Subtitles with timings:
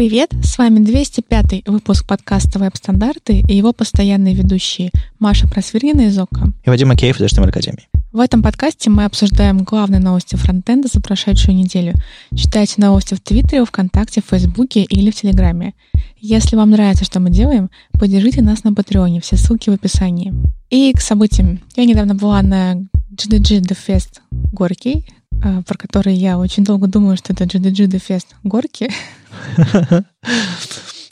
[0.00, 6.54] Привет, с вами 205 выпуск подкаста «Веб-стандарты» и его постоянные ведущие Маша Просвирнина из ОККО.
[6.64, 7.86] И Вадим Макеев из HTML Академии.
[8.10, 11.92] В этом подкасте мы обсуждаем главные новости фронтенда за прошедшую неделю.
[12.34, 15.74] Читайте новости в Твиттере, ВКонтакте, в Фейсбуке или в Телеграме.
[16.16, 20.32] Если вам нравится, что мы делаем, поддержите нас на Патреоне, все ссылки в описании.
[20.70, 21.60] И к событиям.
[21.76, 22.76] Я недавно была на
[23.12, 25.04] GDG The Fest Горький,
[25.40, 28.90] про который я очень долго думала, что это GDG The Fest Горки.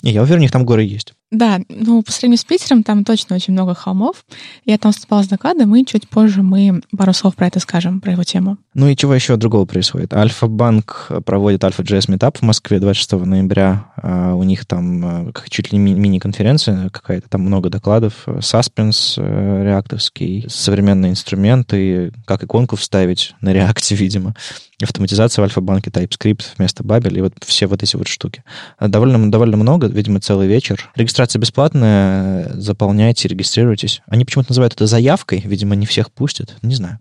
[0.02, 1.14] Я уверен, у них там горы есть.
[1.30, 4.24] Да, ну, по сравнению с Питером, там точно очень много холмов.
[4.64, 8.12] Я там выступала с докладом, и чуть позже мы пару слов про это скажем, про
[8.12, 8.56] его тему.
[8.73, 10.14] Ну и чего еще другого происходит?
[10.14, 13.92] Альфа-банк проводит Альфа-JS Meetup в Москве 26 ноября.
[13.96, 18.26] А у них там э, как чуть ли мини-конференция какая-то, там много докладов.
[18.40, 24.34] Саспенс э, реактовский, современные инструменты, как иконку вставить на реакте, видимо
[24.82, 28.45] автоматизация в Альфа-банке TypeScript вместо Babel и вот все вот эти вот штуки.
[28.80, 30.90] Довольно, довольно много, видимо, целый вечер.
[30.95, 34.02] Регистрация бесплатная, заполняйте, регистрируйтесь.
[34.06, 36.99] Они почему-то называют это заявкой, видимо, не всех пустят, не знаю.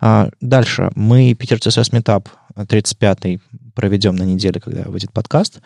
[0.00, 0.90] А дальше.
[0.94, 3.40] Мы Питер CSS Meetup 35-й
[3.74, 5.60] проведем на неделе, когда выйдет подкаст.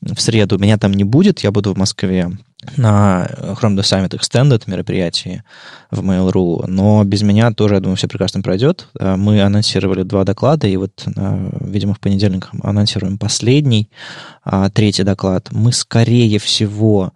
[0.00, 2.30] В среду меня там не будет, я буду в Москве
[2.76, 5.42] на Chrome The Summit Extended мероприятии
[5.90, 8.88] в Mail.ru, но без меня тоже, я думаю, все прекрасно пройдет.
[8.98, 13.88] Э, мы анонсировали два доклада, и вот, э, видимо, в понедельник анонсируем последний,
[14.44, 15.48] а, третий доклад.
[15.52, 17.12] Мы, скорее всего,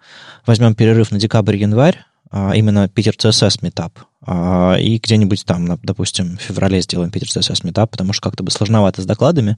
[0.46, 3.92] возьмем перерыв на декабрь-январь, а, именно Питер CSS Meetup,
[4.26, 8.50] а, и где-нибудь там, допустим, в феврале сделаем Питер CSS Meetup, потому что как-то бы
[8.50, 9.56] сложновато с докладами,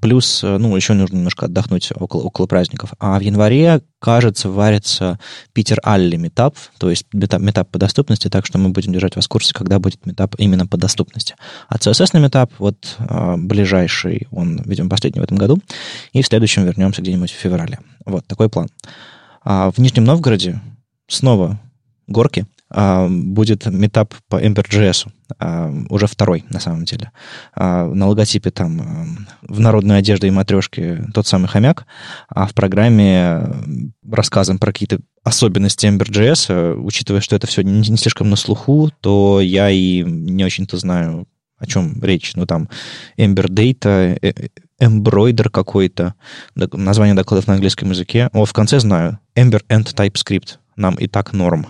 [0.00, 2.92] Плюс, э, ну, еще нужно немножко отдохнуть около, около праздников.
[2.98, 5.18] А в январе, кажется, варится
[5.52, 9.28] Питер Алли метап, то есть метап, по доступности, так что мы будем держать вас в
[9.28, 11.34] курсе, когда будет метап именно по доступности.
[11.68, 15.60] А CSS на метап, вот а, ближайший, он, видимо, последний в этом году,
[16.12, 17.78] и в следующем вернемся где-нибудь в феврале.
[18.04, 18.68] Вот такой план.
[19.44, 20.60] А в Нижнем Новгороде
[21.08, 21.60] снова
[22.06, 22.46] горки,
[23.08, 27.10] будет метап по Ember.js, а, уже второй, на самом деле.
[27.54, 31.86] А, на логотипе там в народной одежде и матрешке тот самый хомяк,
[32.28, 33.46] а в программе
[34.08, 39.70] рассказом про какие-то особенности Ember.js, учитывая, что это все не слишком на слуху, то я
[39.70, 41.26] и не очень-то знаю,
[41.58, 42.32] о чем речь.
[42.34, 42.68] Ну, там
[43.16, 44.48] Ember Data, э, э,
[44.80, 46.14] Embroider какой-то,
[46.56, 48.28] название докладов на английском языке.
[48.32, 49.20] О, в конце знаю.
[49.36, 50.58] Ember and TypeScript.
[50.76, 51.66] Нам и так норм.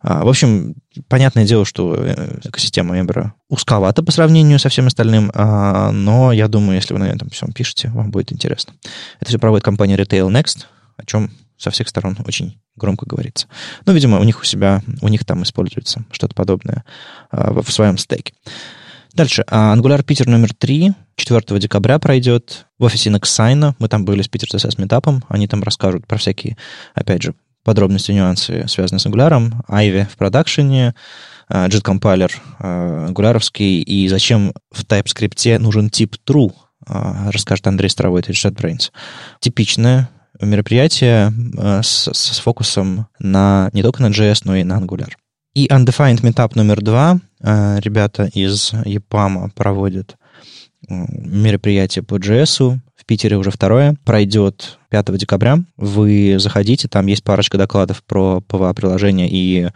[0.00, 0.74] А, в общем,
[1.08, 6.48] понятное дело, что э, экосистема Ember узковата по сравнению со всем остальным, а, но я
[6.48, 8.72] думаю, если вы на этом всем пишете, вам будет интересно.
[9.20, 10.64] Это все проводит компания Retail Next,
[10.96, 13.46] о чем со всех сторон очень громко говорится.
[13.84, 16.84] Ну, видимо, у них у себя, у них там используется что-то подобное
[17.30, 18.32] а, в своем стеке.
[19.12, 19.44] Дальше.
[19.50, 23.74] Angular Питер номер 3 4 декабря пройдет в офисе Nexign.
[23.78, 25.24] Мы там были с Питер CSS метапом.
[25.28, 26.56] Они там расскажут про всякие,
[26.94, 27.34] опять же,
[27.64, 30.94] подробности, нюансы, связанные с Angular, Ivy в продакшене,
[31.50, 36.52] JIT компайлер ангуляровский, и зачем в TypeScript нужен тип true,
[36.86, 38.90] а, расскажет Андрей Старовой из JetBrains.
[39.40, 40.08] Типичное
[40.40, 41.32] мероприятие
[41.82, 45.10] с, с фокусом на не только на JS, но и на Angular.
[45.54, 47.18] Undefined Meetup номер два.
[47.40, 50.16] Ребята из EPAM проводят
[50.88, 52.78] мероприятие по JS.
[53.10, 53.96] Питере уже второе.
[54.04, 55.58] Пройдет 5 декабря.
[55.76, 59.70] Вы заходите, там есть парочка докладов про PWA-приложение и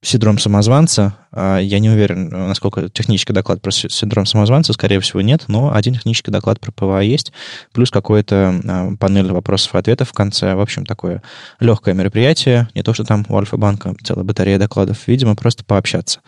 [0.00, 1.14] синдром самозванца.
[1.30, 5.92] А, я не уверен, насколько технический доклад про синдром самозванца, скорее всего, нет, но один
[5.92, 7.34] технический доклад про PWA есть,
[7.74, 10.54] плюс какой-то а, панель вопросов и ответов в конце.
[10.54, 11.22] В общем, такое
[11.60, 12.70] легкое мероприятие.
[12.74, 16.20] Не то, что там у Альфа-банка целая батарея докладов, видимо, просто пообщаться.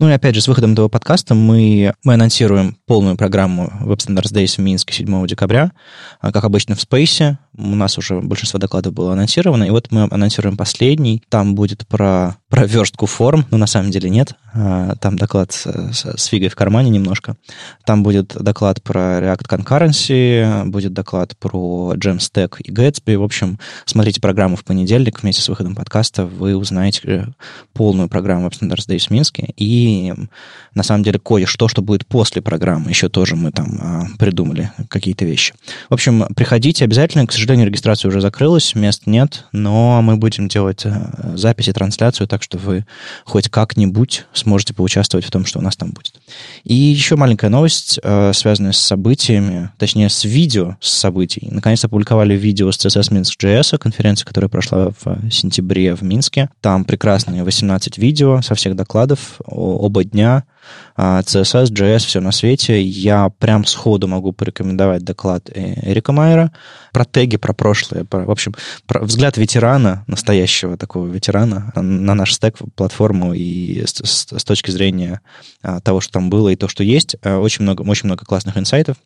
[0.00, 4.34] Ну и опять же, с выходом этого подкаста мы, мы анонсируем полную программу Web Standards
[4.34, 5.72] Days в Минске 7 декабря.
[6.20, 7.36] А, как обычно, в Space.
[7.56, 9.64] У нас уже большинство докладов было анонсировано.
[9.64, 11.22] И вот мы анонсируем последний.
[11.28, 13.46] Там будет про, про верстку форм.
[13.50, 14.34] Но на самом деле нет.
[14.54, 17.36] А, там доклад с, с фигой в кармане немножко.
[17.84, 23.16] Там будет доклад про React Concurrency, будет доклад про Jamstack и Gatsby.
[23.16, 26.24] В общем, смотрите программу в понедельник вместе с выходом подкаста.
[26.26, 27.24] Вы узнаете э,
[27.72, 29.52] полную программу Web Standards Days в Минске.
[29.56, 30.12] И
[30.74, 32.90] на самом деле кое-что, что будет после программы.
[32.90, 35.54] Еще тоже мы там а, придумали какие-то вещи.
[35.88, 37.26] В общем, приходите обязательно.
[37.26, 42.42] К сожалению, регистрация уже закрылась, мест нет, но мы будем делать а, записи, трансляцию, так
[42.42, 42.86] что вы
[43.24, 46.14] хоть как-нибудь сможете поучаствовать в том, что у нас там будет.
[46.64, 51.48] И еще маленькая новость, а, связанная с событиями, точнее, с видео с событий.
[51.50, 56.48] Наконец-то опубликовали видео с CSS Minsk.js, конференция, которая прошла в сентябре в Минске.
[56.60, 60.44] Там прекрасные 18 видео со всех докладов оба дня.
[60.96, 62.80] CSS, JS, все на свете.
[62.80, 66.52] Я прям сходу могу порекомендовать доклад Эрика Майера
[66.92, 68.04] про теги, про прошлое.
[68.04, 68.54] Про, в общем,
[68.86, 74.70] про взгляд ветерана, настоящего такого ветерана на наш стек, платформу и с, с, с точки
[74.70, 75.20] зрения
[75.82, 77.16] того, что там было и то, что есть.
[77.24, 78.96] Очень много, очень много классных инсайтов.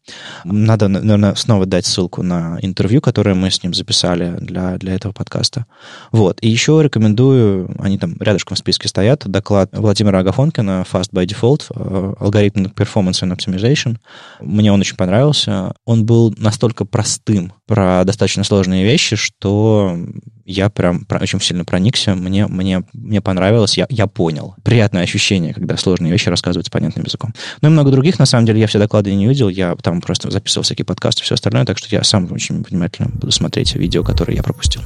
[0.45, 5.13] Надо, наверное, снова дать ссылку на интервью, которое мы с ним записали для, для этого
[5.13, 5.65] подкаста.
[6.13, 6.39] Вот.
[6.43, 11.48] И еще рекомендую, они там рядышком в списке стоят, доклад Владимира Агафонкина «Fast by Default»,
[11.57, 13.97] э, алгоритм Performance and Optimization.
[14.41, 15.73] Мне он очень понравился.
[15.85, 19.97] Он был настолько простым про достаточно сложные вещи, что
[20.45, 24.55] я прям очень сильно проникся, мне, мне, мне понравилось, я, я понял.
[24.65, 27.35] Приятное ощущение, когда сложные вещи рассказываются понятным языком.
[27.61, 30.31] Ну и много других, на самом деле, я все доклады не видел, я там просто
[30.31, 34.03] записывал всякие подкасты и все остальное, так что я сам очень внимательно буду смотреть видео,
[34.03, 34.81] которые я пропустил.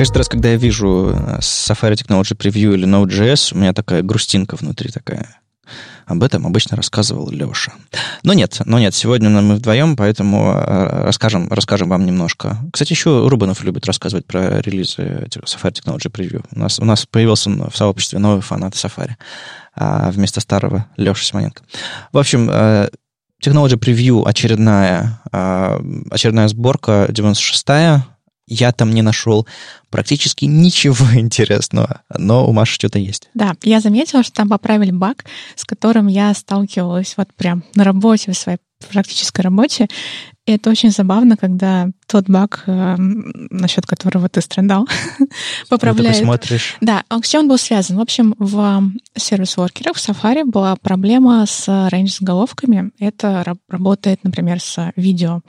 [0.00, 4.56] Каждый раз, когда я вижу э, Safari Technology Preview или Node.js, у меня такая грустинка
[4.56, 5.42] внутри такая.
[6.06, 7.74] Об этом обычно рассказывал Леша.
[8.22, 12.56] Но нет, но нет, сегодня мы вдвоем, поэтому э, расскажем, расскажем вам немножко.
[12.72, 16.46] Кстати, еще Рубанов любит рассказывать про релизы Safari Technology Preview.
[16.50, 19.16] У нас, у нас появился в сообществе новый фанат Safari
[19.74, 21.62] а, вместо старого Леши Симоненко.
[22.10, 22.88] В общем, э,
[23.44, 28.06] Technology Preview очередная, очередная сборка, 96-я,
[28.50, 29.46] я там не нашел
[29.88, 33.30] практически ничего интересного, но у Маши что-то есть.
[33.34, 35.24] Да, я заметила, что там поправили баг,
[35.54, 38.58] с которым я сталкивалась вот прям на работе, в своей
[38.88, 39.88] практической работе.
[40.46, 44.88] И это очень забавно, когда тот баг, э, насчет которого ты страдал,
[45.68, 46.16] поправляет.
[46.16, 46.76] Ты смотришь.
[46.80, 47.98] Да, а с чем он был связан?
[47.98, 48.82] В общем, в
[49.16, 52.90] сервис-воркерах в Safari была проблема с range-заголовками.
[52.98, 55.42] Это работает, например, с видео.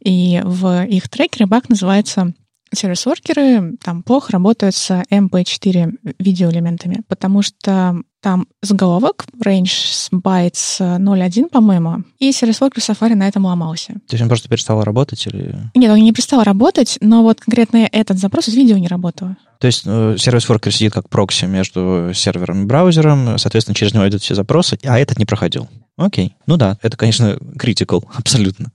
[0.00, 2.32] И в их трекере баг называется
[2.76, 12.02] сервис-воркеры там плохо работают с MP4 видеоэлементами, потому что там заголовок, range bytes 0.1, по-моему,
[12.18, 13.92] и сервис-воркер Safari на этом ломался.
[13.92, 15.54] То есть он просто перестал работать или...
[15.76, 19.28] Нет, он не перестал работать, но вот конкретно этот запрос из видео не работал.
[19.60, 24.22] То есть э, сервис-воркер сидит как прокси между сервером и браузером, соответственно, через него идут
[24.22, 25.68] все запросы, а этот не проходил.
[25.96, 26.36] Окей.
[26.46, 28.72] Ну да, это, конечно, critical, абсолютно.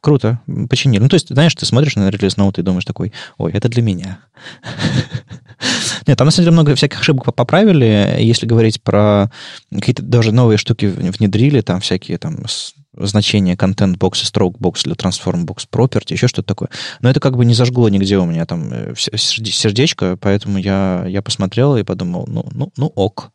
[0.00, 1.02] Круто, починили.
[1.02, 3.82] Ну, то есть, знаешь, ты смотришь на релиз ноут и думаешь такой, ой, это для
[3.82, 4.18] меня.
[6.06, 8.16] Нет, там, на самом деле, много всяких ошибок поправили.
[8.20, 8.93] Если говорить про
[9.72, 12.44] какие-то даже новые штуки внедрили, там всякие там
[12.96, 16.68] значение контент бокса, stroke box или transform box property, еще что-то такое.
[17.00, 21.22] Но это как бы не зажгло нигде у меня там э, сердечко, поэтому я, я
[21.22, 23.32] посмотрел и подумал, ну, ну, ну ок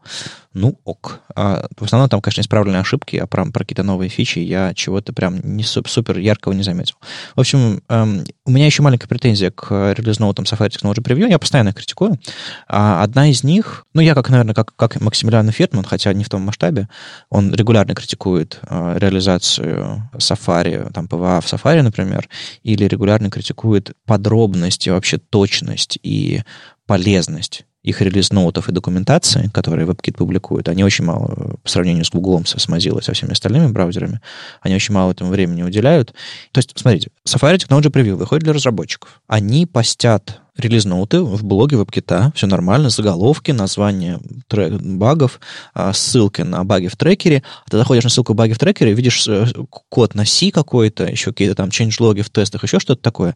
[0.59, 1.21] ну ок.
[1.35, 5.13] А в основном там, конечно, исправленные ошибки, а про, про какие-то новые фичи я чего-то
[5.13, 6.95] прям не супер яркого не заметил.
[7.35, 11.29] В общем, эм, у меня еще маленькая претензия к release notes'ам Safari Technology Preview.
[11.29, 12.19] Я постоянно критикую.
[12.67, 16.29] А одна из них, ну, я, как, наверное, как, как Максимилиан Фиртман, хотя не в
[16.29, 16.89] том масштабе,
[17.29, 22.27] он регулярно критикует э, реализацию Safari, там, PWA в Safari, например,
[22.63, 26.41] или регулярно критикует подробность и вообще точность и
[26.85, 32.11] полезность их release notes'ов и документации, которые WebKit публикует, они очень мало, по сравнению с
[32.11, 34.19] Google, с Mozilla, со всеми остальными браузерами,
[34.61, 36.13] они очень мало этому времени уделяют.
[36.51, 39.21] То есть, смотрите, Safari Technology Preview выходит для разработчиков.
[39.27, 45.39] Они постят релиз-ноуты в блоге WebKit, все нормально, заголовки, название трек, багов,
[45.73, 47.43] а, ссылки на баги в трекере.
[47.65, 49.45] А ты заходишь на ссылку баги в трекере, видишь э,
[49.89, 53.35] код на C какой-то, еще какие-то там change-логи в тестах, еще что-то такое.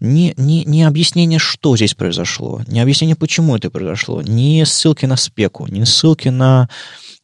[0.00, 5.16] Не, не, не объяснение, что здесь произошло, не объяснение, почему это произошло, не ссылки на
[5.16, 6.68] спеку, не ссылки на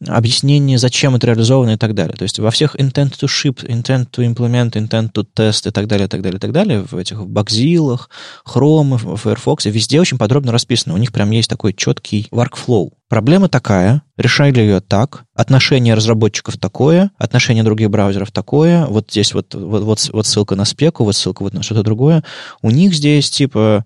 [0.06, 2.16] объяснение, зачем это реализовано и так далее.
[2.16, 5.86] То есть во всех intent to ship, intent to implement, intent to test и так
[5.86, 8.10] далее, и так далее, и так далее, в этих бакзилах,
[8.46, 10.94] Chrome, в Firefox, везде очень подробно расписано.
[10.94, 12.90] У них прям есть такой четкий workflow.
[13.08, 19.54] Проблема такая, решали ее так, отношение разработчиков такое, отношение других браузеров такое, вот здесь вот,
[19.54, 22.24] вот, вот, вот ссылка на спеку, вот ссылка вот на что-то другое.
[22.62, 23.84] У них здесь типа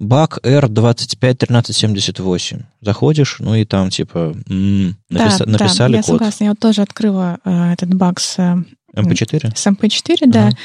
[0.00, 2.64] баг R251378.
[2.80, 5.38] Заходишь, ну и там типа м-м, напис...
[5.38, 6.16] да, написали да, я код.
[6.16, 6.44] согласна.
[6.44, 8.36] Я вот тоже открыла э, этот баг с...
[8.38, 8.56] Э,
[8.96, 9.54] MP4?
[9.54, 10.48] С MP4, да.
[10.48, 10.56] Ага.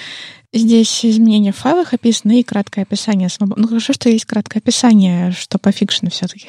[0.53, 3.27] Здесь изменения в файлах описаны и краткое описание.
[3.39, 6.47] Ну, хорошо, что есть краткое описание, что по фикшену все-таки.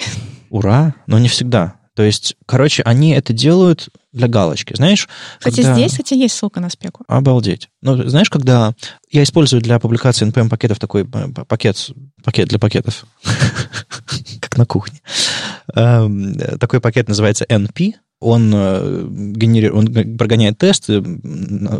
[0.49, 0.95] Ура!
[1.09, 1.75] Но не всегда.
[1.97, 4.77] То есть, короче, они это делают для галочки.
[4.77, 5.75] Знаешь, Кстати, когда...
[5.75, 7.05] здесь, кстати, есть ссылка на спеку.
[7.09, 7.71] Обалдеть.
[7.81, 8.75] Ну, знаешь, когда
[9.11, 11.91] я использую для публикации NPM-пакетов такой э, пакет,
[12.23, 13.07] пакет для пакетов,
[14.41, 15.01] как на кухне.
[15.75, 21.03] Эм, такой пакет называется NP, он, э, генерирует, он прогоняет тесты,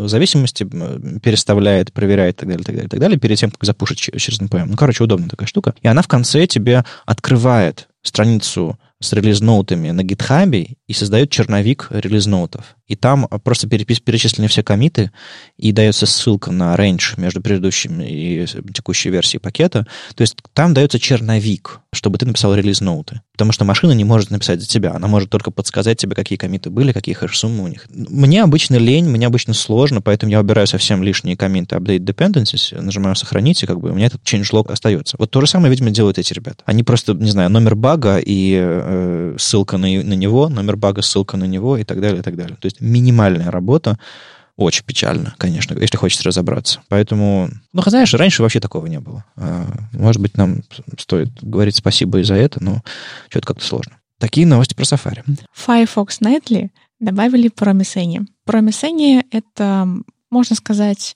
[0.07, 4.41] зависимости переставляет, проверяет и так далее, так далее, так далее, перед тем, как запушить через
[4.41, 4.65] NPM.
[4.65, 5.75] Ну, короче, удобная такая штука.
[5.83, 12.75] И она в конце тебе открывает страницу с релиз-ноутами на гитхабе и создает черновик релиз-ноутов.
[12.87, 15.11] И там просто перечислены все комиты,
[15.57, 19.85] и дается ссылка на range между предыдущими и текущей версией пакета.
[20.15, 23.21] То есть там дается черновик, чтобы ты написал релиз-ноуты.
[23.33, 24.93] Потому что машина не может написать за тебя.
[24.93, 27.85] Она может только подсказать тебе, какие комиты были, какие хэш-суммы у них.
[27.89, 33.15] Мне обычно лень, мне обычно сложно, поэтому я убираю совсем лишние комиты update dependencies, нажимаю
[33.15, 35.17] сохранить, и как бы у меня этот changelog остается.
[35.19, 36.63] Вот то же самое, видимо, делают эти ребята.
[36.65, 41.37] Они просто, не знаю, номер бага и э, ссылка на, на него, номер бага, ссылка
[41.37, 42.57] на него и так далее, и так далее.
[42.59, 43.97] То есть минимальная работа.
[44.55, 46.81] Очень печально, конечно, если хочется разобраться.
[46.89, 49.23] Поэтому, ну, знаешь, раньше вообще такого не было.
[49.35, 50.61] А, может быть, нам
[50.97, 52.81] стоит говорить спасибо и за это, но
[53.29, 53.99] что-то как-то сложно.
[54.17, 55.23] Такие новости про Safari.
[55.53, 57.51] Firefox Nightly добавили.
[57.51, 59.87] Promise Any— это,
[60.31, 61.15] можно сказать,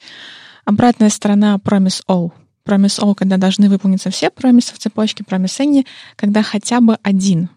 [0.64, 2.32] обратная сторона Promise All.
[2.64, 5.86] Promise All, когда должны выполниться все промисы в цепочке, Any,
[6.16, 7.50] когда хотя бы один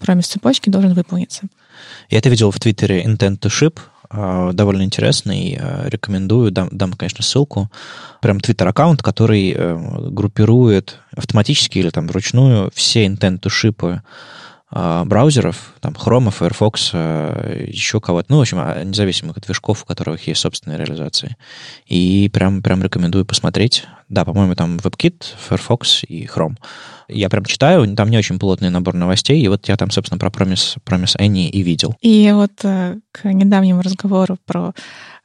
[0.00, 1.46] промис цепочки должен выполниться.
[2.10, 6.92] Я это видел в Твиттере Intent to Ship, а, довольно интересный, а, рекомендую, дам, дам
[6.92, 7.70] конечно, ссылку.
[8.20, 14.02] Прям твиттер-аккаунт, который э, группирует автоматически или там вручную все intent to ship а,
[14.70, 18.58] браузеров, там, Chrome, Firefox, еще кого-то, ну, в общем,
[18.88, 21.36] независимых от движков, у которых есть собственные реализации.
[21.86, 23.84] И прям, прям рекомендую посмотреть.
[24.08, 26.56] Да, по-моему, там WebKit, Firefox и Chrome.
[27.08, 30.28] Я прям читаю, там не очень плотный набор новостей, и вот я там, собственно, про
[30.28, 31.94] Promise, Promise Annie и видел.
[32.00, 34.72] И вот э, к недавнему разговору про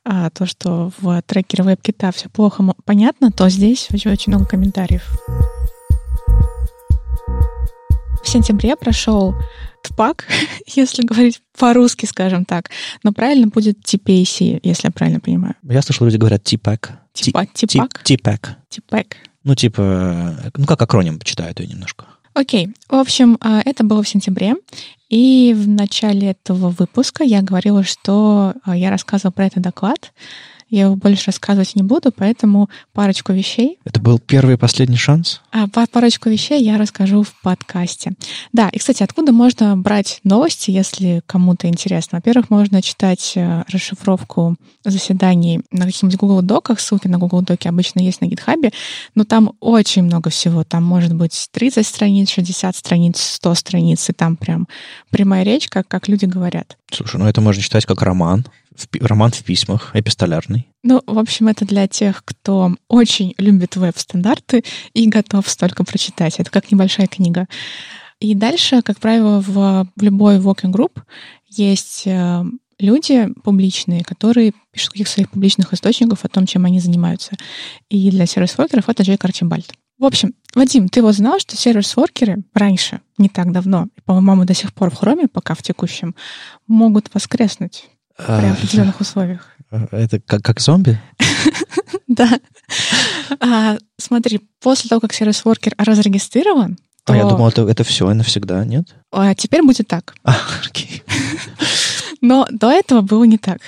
[0.04, 5.04] а, то, что в трекере WebKit все плохо понятно, то здесь очень, очень много комментариев.
[8.24, 9.36] В сентябре прошел
[9.84, 10.28] ТПАК,
[10.68, 12.70] если говорить по-русски, скажем так.
[13.04, 15.56] Но правильно будет TPAC, если я правильно понимаю.
[15.64, 17.00] Я слышал, люди говорят ТПАК.
[17.14, 17.50] ТПАК?
[18.04, 18.58] ТПАК.
[18.70, 19.18] ТПАК.
[19.44, 22.06] Ну, типа, ну, как акроним почитаю ее немножко.
[22.34, 22.70] Окей.
[22.90, 24.56] В общем, а, это было в сентябре.
[25.10, 30.14] И в начале этого выпуска я говорила, что а, я рассказывала про этот доклад.
[30.72, 33.78] Я его больше рассказывать не буду, поэтому парочку вещей.
[33.84, 35.42] Это был первый и последний шанс?
[35.52, 38.14] А, парочку вещей я расскажу в подкасте.
[38.54, 42.20] Да, и, кстати, откуда можно брать новости, если кому-то интересно?
[42.20, 48.00] Во-первых, можно читать э, расшифровку заседаний на каких-нибудь Google Доках, ссылки на Google Доки обычно
[48.00, 48.74] есть на GitHub,
[49.14, 50.64] но там очень много всего.
[50.64, 54.70] Там может быть 30 страниц, 60 страниц, 100 страниц, и там прям
[55.10, 56.78] прямая речь, как, как люди говорят.
[56.90, 58.46] Слушай, ну это можно читать как роман
[59.00, 60.68] роман в письмах, эпистолярный.
[60.84, 64.64] Ну, в общем, это для тех, кто очень любит веб-стандарты
[64.94, 66.40] и готов столько прочитать.
[66.40, 67.48] Это как небольшая книга.
[68.20, 71.02] И дальше, как правило, в, в любой working group
[71.50, 72.44] есть э,
[72.80, 77.36] люди публичные, которые пишут каких-то своих публичных источников о том, чем они занимаются.
[77.90, 79.74] И для сервис-воркеров это Джейк Арчибальд.
[79.98, 84.74] В общем, Вадим, ты вот знал, что сервис-воркеры раньше, не так давно, по-моему, до сих
[84.74, 86.16] пор в хроме, пока в текущем,
[86.68, 87.86] могут воскреснуть?
[88.26, 89.48] При а, определенных условиях.
[89.92, 91.00] Это как, как зомби?
[92.08, 92.42] Да.
[93.40, 98.64] А, смотри, после того, как сервис-воркер разрегистрирован, а я думал, это, это все и навсегда,
[98.66, 98.96] нет?
[99.12, 100.14] А теперь будет так.
[100.24, 100.36] А,
[100.66, 101.04] окей.
[102.22, 103.60] Но до этого было не так.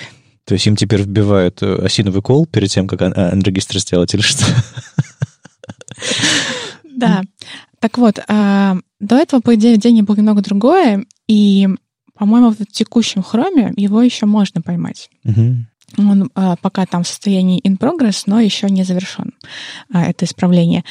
[0.44, 4.44] То есть им теперь вбивают э, осиновый кол перед тем, как анрегистр сделать или что?
[6.84, 7.22] Да.
[7.80, 11.68] Так вот, а, до этого, по идее, деньги было немного другое, и
[12.18, 15.10] по-моему, в текущем хроме его еще можно поймать.
[15.24, 15.56] Угу.
[15.98, 19.34] Он а, пока там в состоянии in progress, но еще не завершен
[19.92, 20.84] а, это исправление.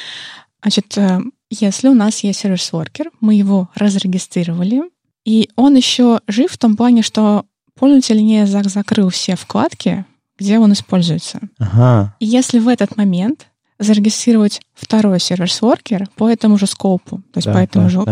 [0.61, 4.83] Значит, а, если у нас есть сервис-воркер, мы его разрегистрировали,
[5.25, 10.05] и он еще жив в том плане, что пользователь не закрыл все вкладки,
[10.37, 11.39] где он используется.
[11.59, 12.15] Ага.
[12.19, 13.47] И если в этот момент
[13.79, 18.03] зарегистрировать второй сервис-воркер по этому же скопу, то есть да, по этому да, же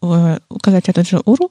[0.00, 0.40] да.
[0.48, 1.50] указать этот же URL,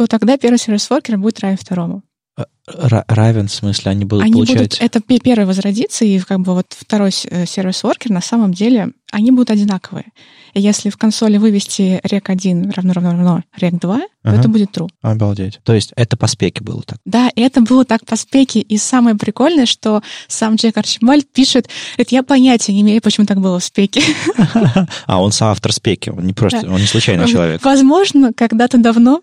[0.00, 2.02] то тогда первый сервис-воркер будет равен второму.
[2.38, 4.56] Р- равен, в смысле, они будут они получать...
[4.56, 9.30] Будут, это первый возродится, и как бы вот второй э, сервис-воркер на самом деле, они
[9.30, 10.06] будут одинаковые.
[10.54, 14.02] И если в консоли вывести rec1 равно равно равно rec2, ага.
[14.22, 14.88] то это будет true.
[15.02, 15.60] Обалдеть.
[15.64, 16.98] То есть это по спеке было так?
[17.04, 18.60] Да, это было так по спеке.
[18.60, 23.40] И самое прикольное, что сам Джек Арчибальд пишет, это я понятия не имею, почему так
[23.40, 24.02] было в спеке.
[25.06, 27.62] А он соавтор спеки, он не просто, он не случайный человек.
[27.64, 29.22] Возможно, когда-то давно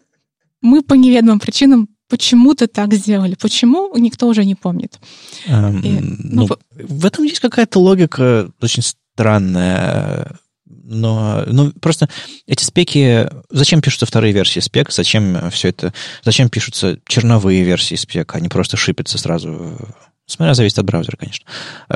[0.62, 3.36] мы по неведомым причинам почему-то так сделали.
[3.36, 5.00] Почему, никто уже не помнит.
[5.48, 10.40] Эм, И, ну, ну, в этом есть какая-то логика очень странная.
[10.66, 12.10] Но ну, просто
[12.46, 13.28] эти спеки...
[13.50, 14.92] Зачем пишутся вторые версии спек?
[14.92, 15.94] Зачем все это...
[16.24, 18.36] Зачем пишутся черновые версии спек?
[18.36, 19.78] Они просто шипятся сразу.
[20.26, 21.46] Смотря, зависит от браузера, конечно.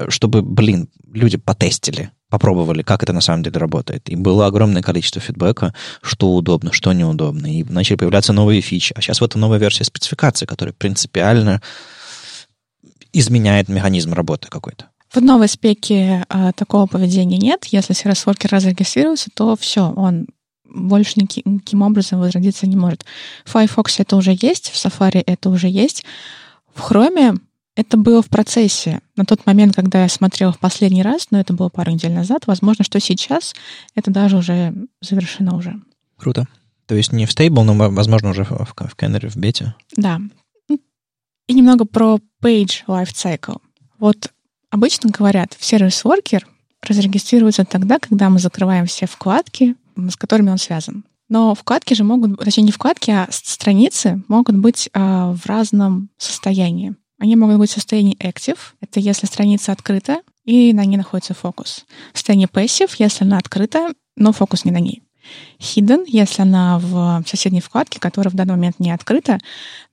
[0.09, 4.09] Чтобы, блин, люди потестили попробовали, как это на самом деле работает.
[4.09, 7.45] И было огромное количество фидбэка, что удобно, что неудобно.
[7.45, 8.93] И начали появляться новые фичи.
[8.95, 11.61] А сейчас вот новая версия спецификации, которая принципиально
[13.13, 14.85] изменяет механизм работы какой-то.
[15.13, 17.65] В новой спеке а, такого поведения нет.
[17.65, 20.27] Если сервис-воркер разрегистрировался, то все, он
[20.63, 23.05] больше никаким, никаким образом возродиться не может.
[23.43, 26.05] В Firefox это уже есть, в Safari это уже есть.
[26.73, 27.39] В Chrome
[27.81, 29.01] это было в процессе.
[29.15, 32.47] На тот момент, когда я смотрела в последний раз, но это было пару недель назад,
[32.47, 33.53] возможно, что сейчас
[33.95, 35.75] это даже уже завершено уже.
[36.17, 36.47] Круто.
[36.85, 39.75] То есть не в стейбл, но, возможно, уже в, в, в Canary, в бете?
[39.95, 40.19] Да.
[41.47, 43.57] И немного про Page Life Cycle.
[43.99, 44.31] Вот
[44.69, 46.47] обычно говорят, в сервис-воркер
[46.81, 51.03] разрегистрируется тогда, когда мы закрываем все вкладки, с которыми он связан.
[51.29, 56.95] Но вкладки же могут, точнее не вкладки, а страницы могут быть э, в разном состоянии.
[57.21, 61.85] Они могут быть в состоянии active, это если страница открыта и на ней находится фокус.
[62.13, 65.03] В состоянии passive, если она открыта, но фокус не на ней.
[65.59, 69.37] Hidden, если она в соседней вкладке, которая в данный момент не открыта,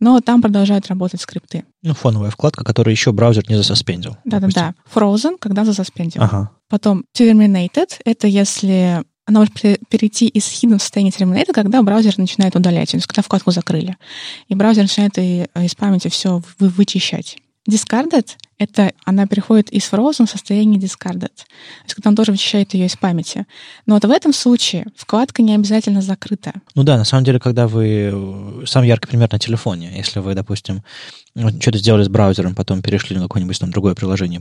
[0.00, 1.64] но там продолжают работать скрипты.
[1.82, 4.16] Ну, фоновая вкладка, которую еще браузер не засоспендил.
[4.24, 4.74] Да-да-да.
[4.90, 6.22] Frozen, когда засоспендил.
[6.22, 6.52] Ага.
[6.70, 12.92] Потом terminated, это если она может перейти из в состояние terminated, когда браузер начинает удалять,
[12.92, 13.98] то есть когда вкладку закрыли.
[14.48, 17.36] И браузер начинает из памяти все вычищать.
[17.70, 18.26] Discarded—
[18.58, 21.20] это она переходит из frozen в состояние discarded.
[21.36, 23.44] То есть когда он тоже вычищает ее из памяти.
[23.84, 26.54] Но вот в этом случае вкладка не обязательно закрыта.
[26.74, 28.64] Ну да, на самом деле, когда вы...
[28.66, 29.92] Сам яркий пример на телефоне.
[29.94, 30.82] Если вы, допустим,
[31.60, 34.40] что-то сделали с браузером, потом перешли на какое-нибудь там другое приложение,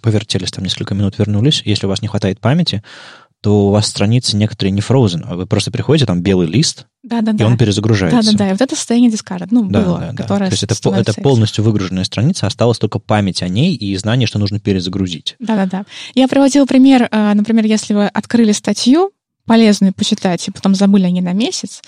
[0.00, 2.82] повертелись там несколько минут, вернулись, если у вас не хватает памяти,
[3.40, 7.20] то у вас страницы некоторые не frozen, а вы просто приходите, там белый лист, да,
[7.20, 7.46] да, и да.
[7.46, 8.20] он перезагружается.
[8.20, 8.48] Да, да, да.
[8.48, 10.22] И вот это состояние дискарда, ну, да, было, да, да.
[10.22, 14.26] которое То есть это, это полностью выгруженная страница, осталась только память о ней и знание,
[14.26, 15.36] что нужно перезагрузить.
[15.38, 15.84] Да, да, да.
[16.14, 19.12] Я приводила пример, э, например, если вы открыли статью,
[19.48, 21.82] полезную почитать, и потом забыли они на месяц,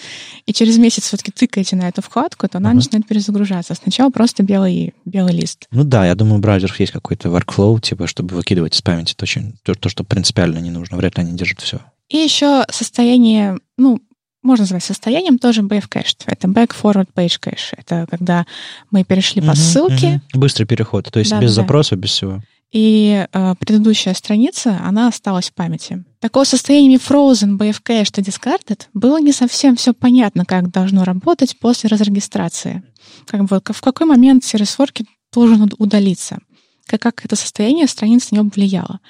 [0.46, 2.74] и через месяц все-таки тыкаете на эту вкладку, то она uh-huh.
[2.74, 3.74] начинает перезагружаться.
[3.74, 5.66] Сначала просто белый, белый лист.
[5.70, 9.26] Ну да, я думаю, у браузеров есть какой-то workflow, типа, чтобы выкидывать из памяти то,
[9.62, 10.96] то, то, что принципиально не нужно.
[10.96, 11.80] Вряд ли они держат все.
[12.08, 14.00] И еще состояние, ну,
[14.42, 16.16] можно назвать состоянием тоже BF Cache.
[16.26, 17.74] Это Back Forward Page Cache.
[17.76, 18.46] Это когда
[18.90, 20.22] мы перешли по ссылке.
[20.32, 20.40] Угу.
[20.40, 21.62] Быстрый переход, то есть да, без да.
[21.62, 22.42] запроса, без всего.
[22.72, 26.04] И э, предыдущая страница, она осталась в памяти.
[26.20, 31.58] Такое состояние Frozen, BF Cache и Discarded было не совсем все понятно, как должно работать
[31.58, 32.84] после разрегистрации.
[33.26, 36.38] Как бы в какой момент сервис-ворки должен удалиться.
[36.86, 39.00] Как, как это состояние страницы на него влияло.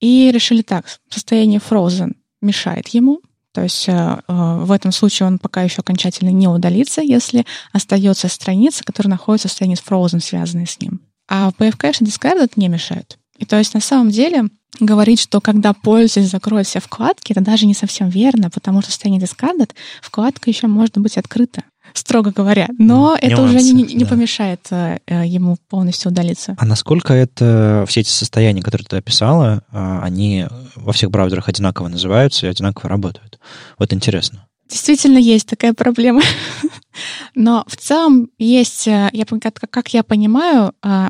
[0.00, 3.20] И решили так, состояние frozen мешает ему,
[3.52, 8.28] то есть э, э, в этом случае он пока еще окончательно не удалится, если остается
[8.28, 11.00] страница, которая находится в состоянии frozen, связанной с ним.
[11.30, 13.18] А в PF и Discarded не мешают.
[13.38, 14.44] И то есть на самом деле
[14.80, 18.92] говорить, что когда пользователь закроет все вкладки, это даже не совсем верно, потому что в
[18.92, 19.70] состоянии Discarded
[20.02, 21.62] вкладка еще может быть открыта
[21.94, 22.68] строго говоря.
[22.78, 24.10] Но Нюансы, это уже не, не да.
[24.10, 26.54] помешает э, ему полностью удалиться.
[26.58, 31.88] А насколько это все эти состояния, которые ты описала, э, они во всех браузерах одинаково
[31.88, 33.40] называются и одинаково работают?
[33.78, 34.46] Вот интересно.
[34.70, 36.22] Действительно есть такая проблема.
[37.34, 39.24] Но в целом есть, э, я,
[39.70, 41.08] как, я понимаю, э,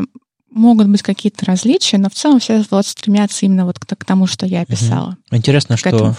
[0.51, 4.27] могут быть какие-то различия, но в целом все вот стремятся именно вот к, к тому,
[4.27, 5.17] что я описала.
[5.31, 5.37] Угу.
[5.37, 6.17] Интересно, что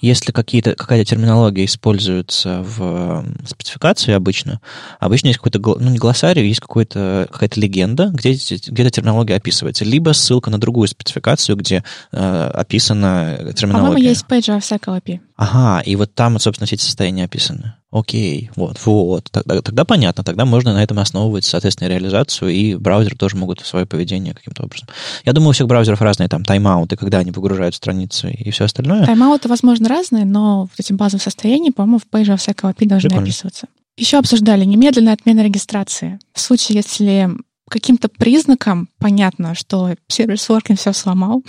[0.00, 4.60] если какие-то, какая-то терминология используется в спецификации обычно,
[5.00, 9.84] обычно есть какой-то, ну не глоссарий, есть какой-то, какая-то легенда, где, где эта терминология описывается,
[9.84, 13.94] либо ссылка на другую спецификацию, где э, описана терминология.
[13.94, 15.20] По-моему, есть Page of API.
[15.42, 17.74] Ага, и вот там, собственно, все эти состояния описаны.
[17.90, 19.28] Окей, вот, вот.
[19.32, 23.84] Тогда, тогда понятно, тогда можно на этом основывать, соответственно, реализацию, и браузеры тоже могут свое
[23.84, 24.86] поведение каким-то образом.
[25.24, 29.04] Я думаю, у всех браузеров разные там тайм-ауты, когда они выгружают страницы и все остальное.
[29.04, 33.28] Тайм-ауты, возможно, разные, но вот эти базовые состояния, по-моему, в Page всякого API должны Прикольно.
[33.28, 33.66] описываться.
[33.96, 36.20] Еще обсуждали немедленная отмена регистрации.
[36.34, 37.30] В случае, если
[37.68, 41.42] каким-то признаком понятно, что сервис Working все сломал,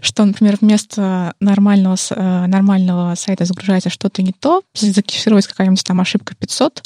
[0.00, 6.34] что, например, вместо нормального, э, нормального сайта загружается что-то не то, закешировалась какая-нибудь там ошибка
[6.34, 6.82] 500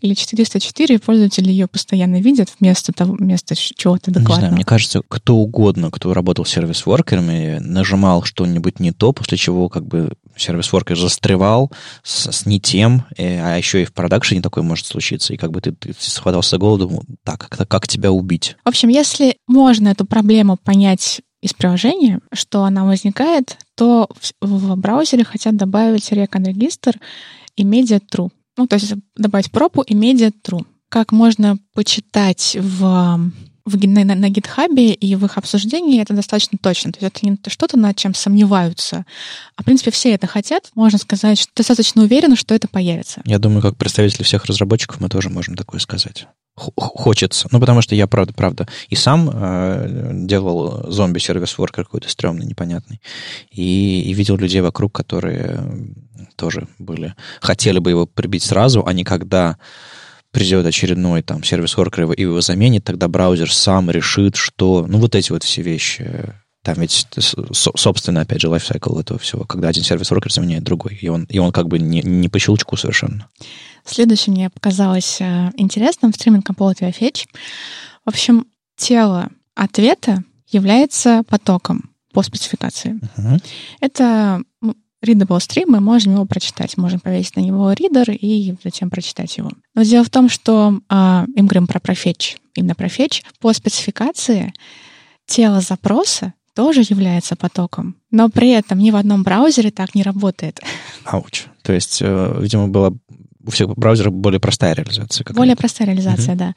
[0.00, 4.34] или 404, и пользователи ее постоянно видят вместо, того, вместо чего-то докладного.
[4.34, 9.68] Не знаю, мне кажется, кто угодно, кто работал сервис-воркерами, нажимал что-нибудь не то, после чего
[9.68, 11.70] как бы сервис-воркер застревал
[12.02, 15.50] с, с не тем, э, а еще и в продакшене такое может случиться, и как
[15.50, 18.56] бы ты, ты схватался думал, так, как, как тебя убить?
[18.64, 24.08] В общем, если можно эту проблему понять из приложения, что она возникает, то
[24.40, 26.98] в, в браузере хотят добавить Register
[27.56, 28.30] и Media True.
[28.56, 30.64] Ну, то есть добавить пропу и Media True.
[30.88, 33.30] Как можно почитать в
[33.64, 36.92] в, на, на, GitHub и в их обсуждении это достаточно точно.
[36.92, 39.04] То есть это не что-то, над чем сомневаются.
[39.56, 40.70] А, в принципе, все это хотят.
[40.74, 43.22] Можно сказать, что достаточно уверены, что это появится.
[43.24, 47.48] Я думаю, как представители всех разработчиков мы тоже можем такое сказать хочется.
[47.50, 53.00] Ну, потому что я, правда, правда, и сам э, делал зомби-сервис-воркер какой-то стрёмный, непонятный.
[53.50, 55.60] И, и видел людей вокруг, которые
[56.36, 59.56] тоже были, хотели бы его прибить сразу, а не когда
[60.32, 64.86] придет очередной там сервис-воркер и его заменит, тогда браузер сам решит, что...
[64.88, 66.34] Ну, вот эти вот все вещи.
[66.62, 67.06] Там ведь,
[67.52, 71.52] собственно, опять же, лайфсайкл этого всего, когда один сервис-воркер заменяет другой, и он, и он
[71.52, 73.28] как бы не, не по щелчку совершенно.
[73.84, 77.26] Следующее мне показалось э, интересным в стриминг Compulsory Fetch.
[78.04, 83.00] В общем, тело ответа является потоком по спецификации.
[83.16, 83.42] Uh-huh.
[83.80, 84.42] Это
[85.04, 86.76] readable stream, мы можем его прочитать.
[86.76, 89.50] Можем повесить на него ридер и затем прочитать его.
[89.74, 94.52] Но дело в том, что э, мы говорим про профетч, именно профетч, по спецификации
[95.26, 100.60] тело запроса тоже является потоком, но при этом ни в одном браузере так не работает.
[101.04, 101.44] Ауч.
[101.62, 102.92] То есть, э, видимо, была
[103.44, 105.26] у всех браузеров более простая реализация.
[105.34, 106.38] Более простая реализация, uh-huh.
[106.38, 106.54] да.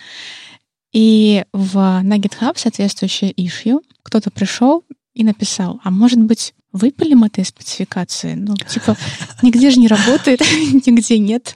[0.94, 7.46] И в, на GitHub соответствующее issue кто-то пришел и написал, а может быть, выпилим этой
[7.46, 8.34] спецификации.
[8.36, 8.98] Ну, типа,
[9.42, 10.42] нигде же не работает,
[10.86, 11.56] нигде нет.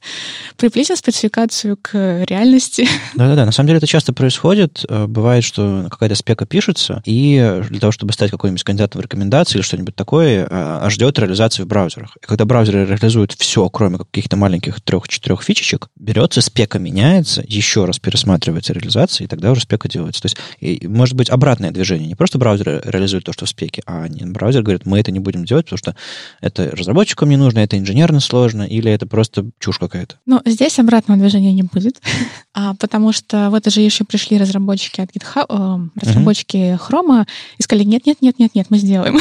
[0.57, 2.87] Приплетим спецификацию к реальности.
[3.15, 4.85] Да-да-да, на самом деле это часто происходит.
[4.87, 9.57] Э, бывает, что какая-то спека пишется, и для того, чтобы стать какой-нибудь кандидатом в рекомендации
[9.57, 12.17] или что-нибудь такое, а ждет реализации в браузерах.
[12.21, 17.99] И когда браузеры реализуют все, кроме каких-то маленьких трех-четырех фичечек, берется спека, меняется, еще раз
[17.99, 20.21] пересматривается реализация, и тогда уже спека делается.
[20.21, 20.29] То
[20.61, 22.07] есть, может быть обратное движение.
[22.07, 25.19] Не просто браузер реализует то, что в спеке, а браузер говорит, мы это это не
[25.19, 25.95] будем делать, потому что
[26.41, 30.15] это разработчикам не нужно, это инженерно сложно, или это просто чушь какая-то?
[30.25, 32.01] Ну, здесь обратного движения не будет,
[32.53, 36.79] а, потому что в это же еще пришли разработчики от GitHub, э, разработчики uh-huh.
[36.79, 37.25] Chrome,
[37.57, 39.19] и сказали, нет, нет, нет, нет, нет, мы сделаем.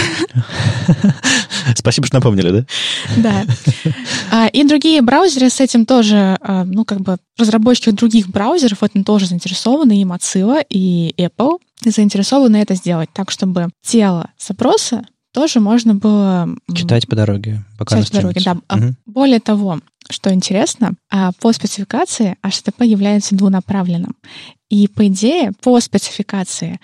[1.74, 2.66] Спасибо, что напомнили, да?
[3.16, 3.92] Да.
[4.30, 8.84] А, и другие браузеры с этим тоже, а, ну, как бы разработчики других браузеров в
[8.84, 15.06] этом тоже заинтересованы, и Mozilla, и Apple заинтересованы это сделать так, чтобы тело запроса
[15.38, 16.48] тоже можно было...
[16.74, 18.76] Читать по дороге, пока Читать по дороге, да.
[18.76, 18.94] Угу.
[19.06, 19.78] Более того,
[20.10, 24.16] что интересно, а, по спецификации HTTP является двунаправленным.
[24.68, 26.80] И, по идее, по спецификации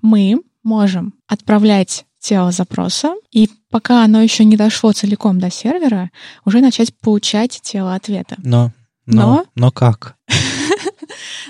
[0.00, 6.10] мы можем отправлять тело запроса, и пока оно еще не дошло целиком до сервера,
[6.46, 8.36] уже начать получать тело ответа.
[8.38, 8.72] Но,
[9.04, 10.16] но, но, но как?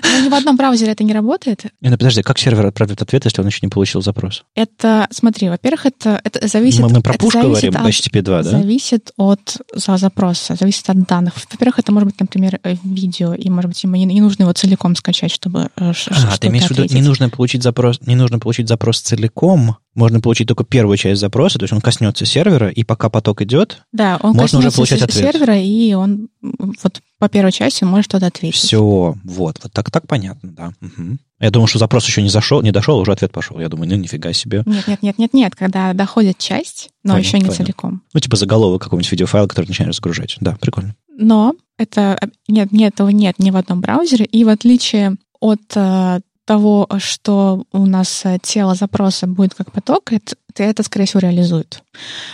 [0.03, 1.65] Но ни в одном браузере это не работает.
[1.81, 4.43] Ну подожди, как сервер отправит ответ, если он еще не получил запрос?
[4.55, 6.79] Это, смотри, во-первых, это, это зависит...
[6.79, 8.49] Мы, мы про push говорим, от, HTTP 2, да?
[8.49, 11.33] Зависит от за запроса, зависит от данных.
[11.49, 14.53] Во-первых, это может быть, например, э, видео, и, может быть, ему не, не нужно его
[14.53, 15.93] целиком скачать, чтобы А,
[16.39, 20.47] ты имеешь в виду, не нужно получить запрос, не нужно получить запрос целиком, можно получить
[20.47, 24.35] только первую часть запроса, то есть он коснется сервера, и пока поток идет, да, он
[24.35, 25.33] можно уже получать ответ.
[25.33, 28.59] сервера, и он вот по первой части может что-то ответить.
[28.59, 28.81] Все,
[29.23, 30.73] вот, вот так, так понятно, да.
[30.81, 31.17] Угу.
[31.39, 33.59] Я думаю, что запрос еще не зашел, не дошел, уже ответ пошел.
[33.59, 34.63] Я думаю, ну нифига себе.
[34.65, 37.57] Нет, нет, нет, нет, нет, когда доходит часть, но понял, еще не понял.
[37.57, 38.01] целиком.
[38.11, 40.35] Ну, типа заголовок какого-нибудь видеофайла, который начинает разгружать.
[40.41, 40.95] Да, прикольно.
[41.15, 46.21] Но это нет, нет, этого нет ни в одном браузере, и в отличие от э,
[46.45, 51.83] того, что у нас э, тело запроса будет как поток, это, это, скорее всего, реализует.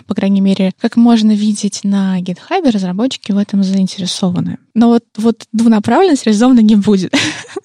[0.06, 4.58] По крайней мере, как можно видеть на GitHub, разработчики в этом заинтересованы.
[4.74, 7.14] Но вот, вот двунаправленность реализована не будет.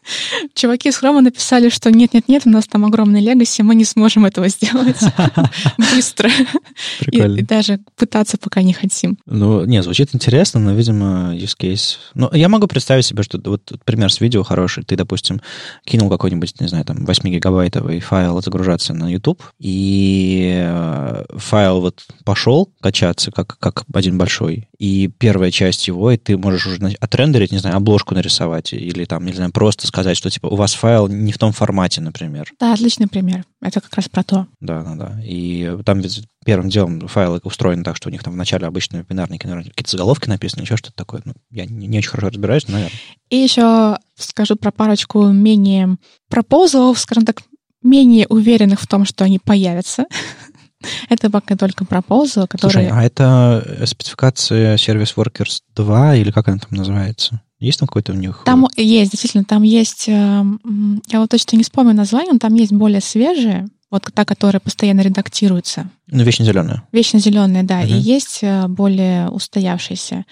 [0.55, 4.49] Чуваки с Хрома написали, что нет-нет-нет, у нас там огромный легаси, мы не сможем этого
[4.49, 4.97] сделать
[5.95, 6.31] быстро.
[7.11, 9.19] И, и даже пытаться пока не хотим.
[9.27, 11.97] Ну, не, звучит интересно, но, видимо, use case...
[12.15, 14.83] Ну, я могу представить себе, что вот пример с видео хороший.
[14.83, 15.43] Ты, допустим,
[15.85, 22.73] кинул какой-нибудь, не знаю, там, 8-гигабайтовый файл загружаться на YouTube, и э, файл вот пошел
[22.81, 27.59] качаться, как, как один большой, и первая часть его, и ты можешь уже отрендерить, не
[27.59, 31.33] знаю, обложку нарисовать, или там, не знаю, просто сказать, что, типа, у вас файл не
[31.33, 32.51] в том формате, например.
[32.59, 33.45] Да, отличный пример.
[33.61, 34.47] Это как раз про то.
[34.61, 35.21] Да, да, да.
[35.25, 39.39] И там ведь первым делом файлы устроены так, что у них там вначале обычные бинарные
[39.39, 41.23] какие-то заголовки написаны, еще что-то такое.
[41.25, 42.99] Ну, я не, не очень хорошо разбираюсь, но, наверное.
[43.31, 45.97] И еще скажу про парочку менее
[46.29, 47.43] пропозалов, скажем так,
[47.83, 50.07] менее уверенных в том, что они появятся.
[51.09, 52.73] Это пока только пропозал, который...
[52.73, 57.41] Слушай, а это спецификация Service Workers 2 или как она там называется?
[57.61, 58.43] Есть там какой-то у них?
[58.45, 62.73] Там есть, действительно, там есть, эм, я вот точно не вспомню название, но там есть
[62.73, 65.89] более свежие, вот та, которая постоянно редактируется.
[66.09, 66.83] Ну, вечно зеленая.
[66.91, 67.81] Вечно зеленая, да.
[67.81, 67.87] Угу.
[67.87, 70.25] И есть э, более устоявшиеся.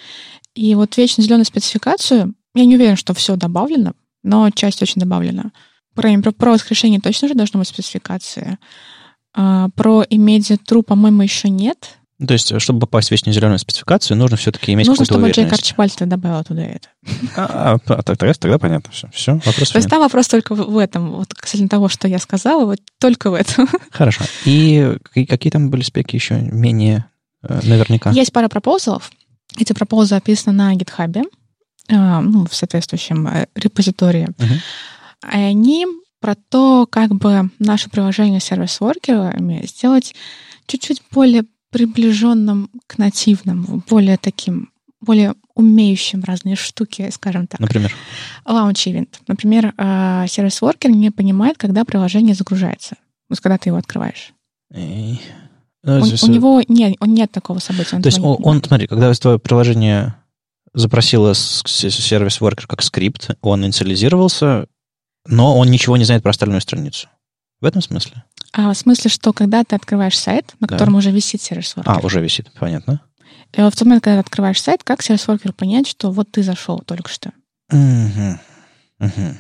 [0.57, 3.93] И вот вечно зеленую спецификацию, я не уверен, что все добавлено,
[4.25, 5.53] но часть очень добавлена.
[5.95, 8.59] Про, про, про воскрешение точно же должна быть спецификация.
[9.35, 12.01] А, про иметь true, по-моему, еще нет.
[12.27, 15.97] То есть, чтобы попасть в вечно зеленую спецификацию, нужно все-таки иметь Нужно, чтобы Джейк Арчибальд
[16.01, 16.89] добавил туда это.
[17.35, 19.09] А, а, а тогда, тогда понятно все.
[19.13, 21.13] Все, вопрос То есть там вопрос только в, этом.
[21.13, 23.69] Вот касательно того, что я сказала, вот только в этом.
[23.91, 24.25] Хорошо.
[24.45, 27.07] И какие, там были спеки еще менее
[27.43, 28.11] э, наверняка?
[28.11, 29.11] Есть пара пропозалов.
[29.57, 31.25] Эти пропозы описаны на GitHub,
[31.89, 34.29] э, ну, в соответствующем э, репозитории.
[34.39, 34.55] Угу.
[35.25, 35.87] И они
[36.21, 40.15] про то, как бы наше приложение сервис-воркерами сделать
[40.67, 47.61] чуть-чуть более приближенным к нативному, более таким, более умеющим разные штуки, скажем так.
[47.61, 47.93] Например?
[48.47, 49.09] Event.
[49.27, 52.97] Например, э, сервис-воркер не понимает, когда приложение загружается.
[53.29, 54.33] Вот когда ты его открываешь.
[54.75, 55.19] И...
[55.83, 58.01] Ну, у, у него нет, он нет такого события.
[58.01, 60.15] То есть он, он, смотри, когда твое приложение
[60.75, 64.67] запросило сервис-воркер как скрипт, он инициализировался,
[65.27, 67.09] но он ничего не знает про остальную страницу.
[67.61, 68.25] В этом смысле?
[68.53, 70.99] А, в смысле, что когда ты открываешь сайт, на котором да.
[70.99, 71.93] уже висит service worker.
[71.93, 73.01] А, уже висит, понятно.
[73.53, 76.43] И в тот момент, когда ты открываешь сайт, как service worker понять, что вот ты
[76.43, 77.33] зашел только что?
[77.71, 78.39] Угу.
[79.01, 79.37] Угу.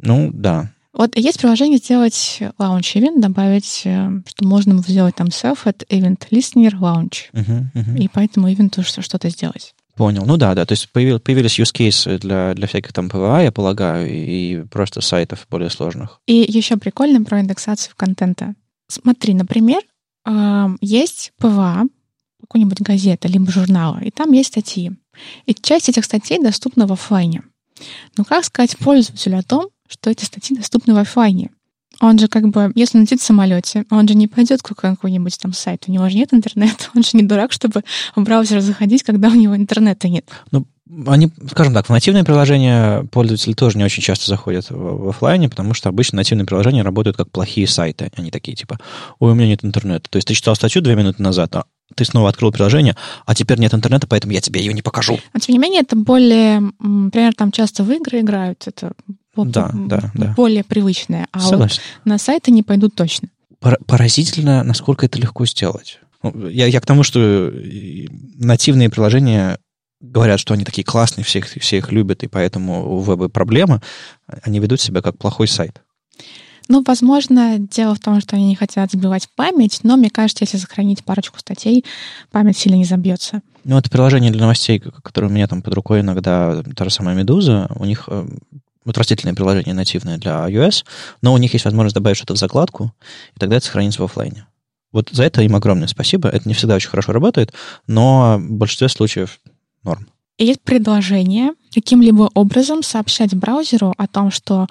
[0.00, 0.70] Ну, да.
[0.92, 7.30] Вот есть приложение сделать launch event, добавить, э, что можно сделать там self addEventListener launch.
[7.32, 7.98] Uh-huh, uh-huh.
[7.98, 9.74] И поэтому ивенту что-то сделать.
[9.98, 10.24] Понял.
[10.24, 10.64] Ну да, да.
[10.64, 14.14] То есть появились, появились use cases для, для всяких там PWA, я полагаю, и,
[14.52, 16.20] и просто сайтов более сложных.
[16.26, 18.54] И еще прикольно про индексацию контента.
[18.86, 19.82] Смотри, например,
[20.80, 21.82] есть PWA,
[22.40, 24.92] какой-нибудь газета, либо журнала, и там есть статьи.
[25.46, 27.42] И часть этих статей доступна в офлайне.
[28.16, 31.50] Но как сказать пользователю о том, что эти статьи доступны в офлайне?
[32.00, 35.52] Он же как бы, если летит в самолете, он же не пойдет к какому-нибудь там
[35.52, 37.82] сайту, у него же нет интернета, он же не дурак, чтобы
[38.14, 40.28] в браузер заходить, когда у него интернета нет.
[40.50, 40.66] Ну,
[41.06, 45.48] они, скажем так, в нативные приложения пользователи тоже не очень часто заходят в, в офлайне,
[45.48, 48.10] потому что обычно нативные приложения работают как плохие сайты.
[48.16, 48.78] Они такие типа,
[49.18, 50.08] ой, у меня нет интернета.
[50.08, 52.96] То есть ты читал статью две минуты назад, а ты снова открыл приложение,
[53.26, 55.18] а теперь нет интернета, поэтому я тебе ее не покажу.
[55.32, 58.92] Но, тем не менее, это более, например, там часто в игры играют, это
[59.36, 60.34] да, да, да.
[60.36, 61.28] более привычное.
[61.30, 63.28] А вот на сайты не пойдут точно.
[63.60, 66.00] Поразительно, насколько это легко сделать.
[66.22, 67.52] Ну, я, я к тому, что
[68.36, 69.58] нативные приложения
[70.00, 73.82] говорят, что они такие классные, все их, все их любят, и поэтому у веба проблема,
[74.42, 75.82] они ведут себя как плохой сайт.
[76.68, 80.58] Ну, возможно, дело в том, что они не хотят забивать память, но мне кажется, если
[80.58, 81.84] сохранить парочку статей,
[82.30, 83.40] память сильно не забьется.
[83.64, 87.14] Ну, это приложение для новостей, которое у меня там под рукой иногда, та же самая
[87.14, 88.28] «Медуза», у них э,
[88.84, 90.84] вот растительное приложение нативное для iOS,
[91.22, 92.92] но у них есть возможность добавить что-то в закладку,
[93.34, 94.46] и тогда это сохранится в офлайне.
[94.92, 96.28] Вот за это им огромное спасибо.
[96.28, 97.52] Это не всегда очень хорошо работает,
[97.86, 99.40] но в большинстве случаев
[99.82, 100.08] норм.
[100.38, 104.68] Есть предложение каким-либо образом сообщать браузеру о том, что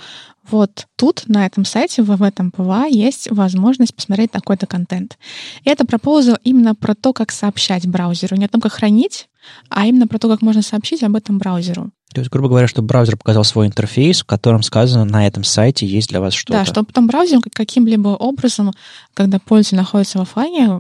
[0.50, 5.18] вот тут, на этом сайте, в этом PWA, есть возможность посмотреть такой-то контент.
[5.64, 8.38] И это proposal именно про то, как сообщать браузеру.
[8.38, 9.28] Не о том, как хранить,
[9.70, 11.92] а именно про то, как можно сообщить об этом браузеру.
[12.14, 15.86] То есть, грубо говоря, чтобы браузер показал свой интерфейс, в котором сказано, на этом сайте
[15.86, 16.60] есть для вас что-то.
[16.60, 18.72] Да, чтобы потом браузер каким-либо образом,
[19.14, 20.80] когда пользователь находится в офлайне,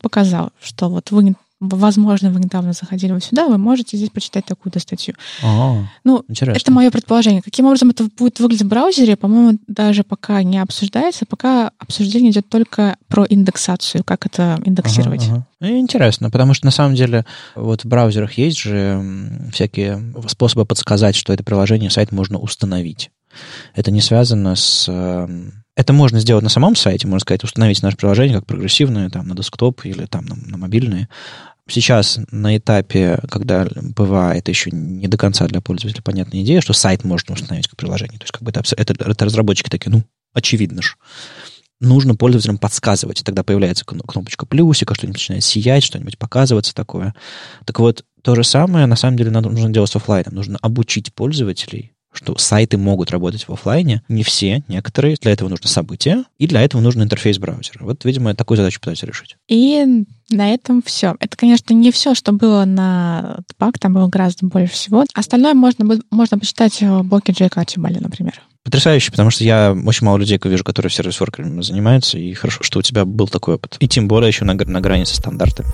[0.00, 4.78] показал, что вот вы возможно, вы недавно заходили вот сюда, вы можете здесь прочитать такую-то
[4.78, 5.14] статью.
[5.42, 6.58] А, ну, интересно.
[6.58, 7.42] это мое предположение.
[7.42, 12.48] Каким образом это будет выглядеть в браузере, по-моему, даже пока не обсуждается, пока обсуждение идет
[12.48, 15.24] только про индексацию, как это индексировать.
[15.28, 15.78] Ага, ага.
[15.78, 19.02] Интересно, потому что на самом деле вот в браузерах есть же
[19.52, 23.10] всякие способы подсказать, что это приложение, сайт можно установить.
[23.74, 27.98] Это не связано с эм, это можно сделать на самом сайте, можно сказать, установить наше
[27.98, 31.08] приложение как прогрессивное там, на десктоп или там, на, на мобильные.
[31.68, 33.66] Сейчас на этапе, когда
[34.34, 38.18] это еще не до конца для пользователя понятная идея, что сайт можно установить как приложение.
[38.18, 40.94] То есть как бы это, это, это разработчики такие, ну, очевидно же.
[41.78, 43.22] Нужно пользователям подсказывать.
[43.22, 47.14] Тогда появляется кнопочка плюсика, что-нибудь начинает сиять, что-нибудь показываться такое.
[47.66, 50.34] Так вот, то же самое на самом деле нужно делать с офлайном.
[50.34, 54.02] Нужно обучить пользователей что сайты могут работать в офлайне.
[54.08, 55.16] Не все, некоторые.
[55.20, 57.84] Для этого нужно событие, и для этого нужен интерфейс браузера.
[57.84, 59.36] Вот, видимо, такую задачу пытаются решить.
[59.48, 61.16] И на этом все.
[61.20, 65.04] Это, конечно, не все, что было на Тпак, там было гораздо больше всего.
[65.14, 68.40] Остальное можно, можно почитать в блоке Джейка Арчибаля, например.
[68.64, 72.82] Потрясающе, потому что я очень мало людей вижу, которые сервис-воркерами занимаются, и хорошо, что у
[72.82, 73.76] тебя был такой опыт.
[73.78, 75.68] И тем более еще на, на грани со стандартами.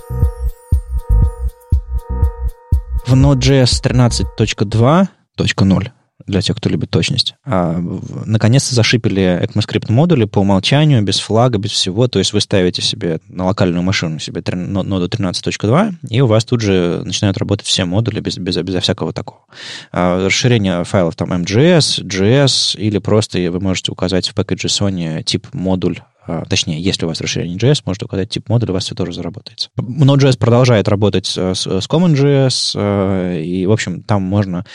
[3.07, 5.91] В Node.js 13.2.0
[6.27, 7.35] для тех, кто любит точность.
[7.45, 7.77] А,
[8.25, 12.07] наконец-то зашипели ECMAScript модули по умолчанию, без флага, без всего.
[12.07, 16.61] То есть вы ставите себе на локальную машину себе ноду 13.2, и у вас тут
[16.61, 19.41] же начинают работать все модули без, без, безо всякого такого.
[19.91, 25.47] А, расширение файлов там MGS, JS, или просто вы можете указать в package Sony тип
[25.53, 28.95] модуль а, точнее, если у вас расширение JS, можете указать тип модуля, у вас все
[28.95, 29.69] тоже заработается.
[29.77, 34.65] Node.js продолжает работать с, с CommonJS, и, в общем, там можно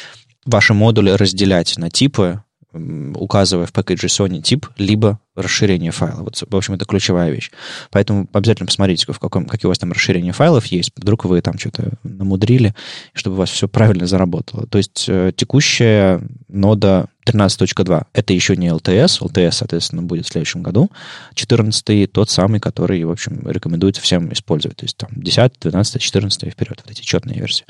[0.48, 6.22] ваши модули разделять на типы, указывая в package Sony тип, либо расширение файла.
[6.22, 7.50] Вот, в общем, это ключевая вещь.
[7.90, 10.92] Поэтому обязательно посмотрите, в каком, какие у вас там расширения файлов есть.
[10.96, 12.74] Вдруг вы там что-то намудрили,
[13.14, 14.66] чтобы у вас все правильно заработало.
[14.66, 19.20] То есть э, текущая нода 13.2 это еще не LTS.
[19.20, 20.90] LTS, соответственно, будет в следующем году.
[21.34, 24.78] 14 тот самый, который, в общем, рекомендуется всем использовать.
[24.78, 26.80] То есть там 10, 12, 14 и вперед.
[26.82, 27.66] Вот эти четные версии.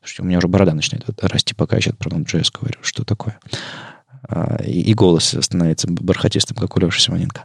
[0.00, 2.78] Слушайте, у меня уже борода начинает расти, пока я сейчас про Node.js говорю.
[2.82, 3.38] Что такое?
[4.28, 7.44] А, и голос становится бархатистым, как у Леши Симоненко.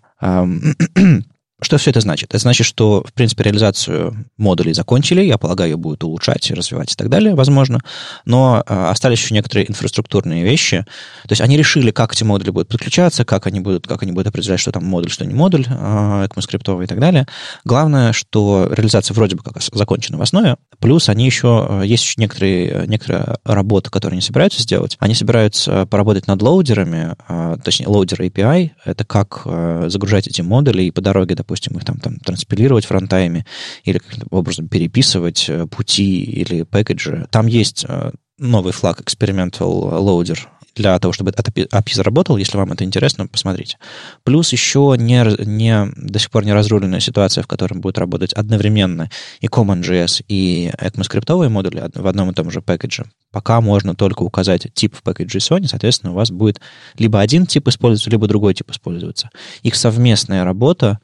[1.60, 2.30] Что все это значит?
[2.30, 6.96] Это значит, что, в принципе, реализацию модулей закончили, я полагаю, ее будут улучшать, развивать и
[6.96, 7.80] так далее, возможно,
[8.26, 10.86] но э, остались еще некоторые инфраструктурные вещи.
[11.24, 14.28] То есть они решили, как эти модули будут подключаться, как они будут, как они будут
[14.28, 17.26] определять, что там модуль, что не модуль, ECMAScript и так далее.
[17.66, 22.86] Главное, что реализация вроде бы как закончена в основе, плюс они еще, есть еще некоторые,
[22.86, 24.96] некоторые работы, которые они собираются сделать.
[25.00, 27.16] Они собираются поработать над loader'ами,
[27.64, 29.42] точнее, loader API, это как
[29.90, 33.46] загружать эти модули и по дороге, допустим, их там, там транспилировать в runtime'е
[33.84, 37.28] или каким-то образом переписывать э, пути или пэкэджи.
[37.30, 40.40] Там есть э, новый флаг Experimental Loader
[40.78, 42.38] для того, чтобы этот API заработал.
[42.38, 43.78] Если вам это интересно, посмотрите.
[44.24, 49.10] Плюс еще не, не, до сих пор не разруленная ситуация, в которой будет работать одновременно
[49.40, 53.06] и CommonJS, и ECMAScript модули в одном и том же пэкэдже.
[53.32, 56.62] Пока можно только указать тип в пэкэдже Sony, соответственно, у вас будет
[56.98, 59.30] либо один тип использоваться, либо другой тип использоваться.
[59.64, 61.00] Их совместная работа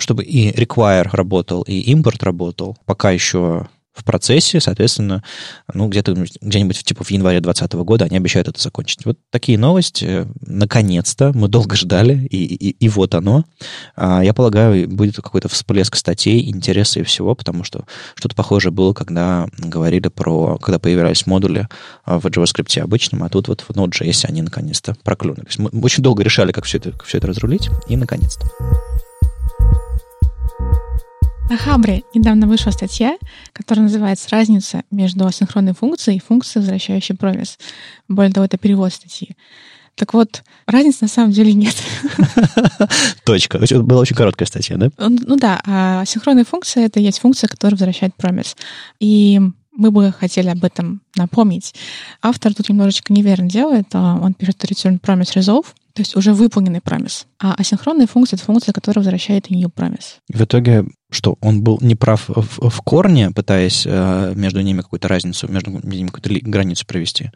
[0.00, 3.68] чтобы и require работал, и импорт работал, пока еще
[4.00, 5.22] в процессе, соответственно,
[5.72, 9.04] ну, где-то где-нибудь типа в январе 2020 года они обещают это закончить.
[9.04, 10.26] Вот такие новости.
[10.40, 11.32] Наконец-то.
[11.34, 13.44] Мы долго ждали, и, и, и вот оно.
[13.96, 17.84] А, я полагаю, будет какой-то всплеск статей, интереса и всего, потому что
[18.14, 21.68] что-то похожее было, когда говорили про, когда появлялись модули
[22.06, 25.58] в JavaScript обычном, а тут вот в Node.js они наконец-то проклюнулись.
[25.58, 28.46] Мы очень долго решали, как все это, как все это разрулить, и наконец-то.
[31.50, 33.18] На Хабре недавно вышла статья,
[33.52, 37.58] которая называется «Разница между асинхронной функцией и функцией, возвращающей промис».
[38.06, 39.30] Более того, это перевод статьи.
[39.96, 41.74] Так вот, разницы на самом деле нет.
[43.24, 43.58] Точка.
[43.82, 44.90] Была очень короткая статья, да?
[44.96, 48.56] Ну да, а асинхронная функция— это есть функция, которая возвращает промис.
[49.00, 49.40] И
[49.72, 51.74] мы бы хотели об этом напомнить.
[52.22, 53.88] Автор тут немножечко неверно делает.
[53.92, 57.26] А он пишет return promise resolve, то есть уже выполненный промис.
[57.40, 60.18] А асинхронная функция— это функция, которая возвращает new promise.
[60.28, 65.48] В итоге что, он был неправ в, в корне, пытаясь э, между ними какую-то разницу,
[65.48, 67.30] между ними какую-то границу провести?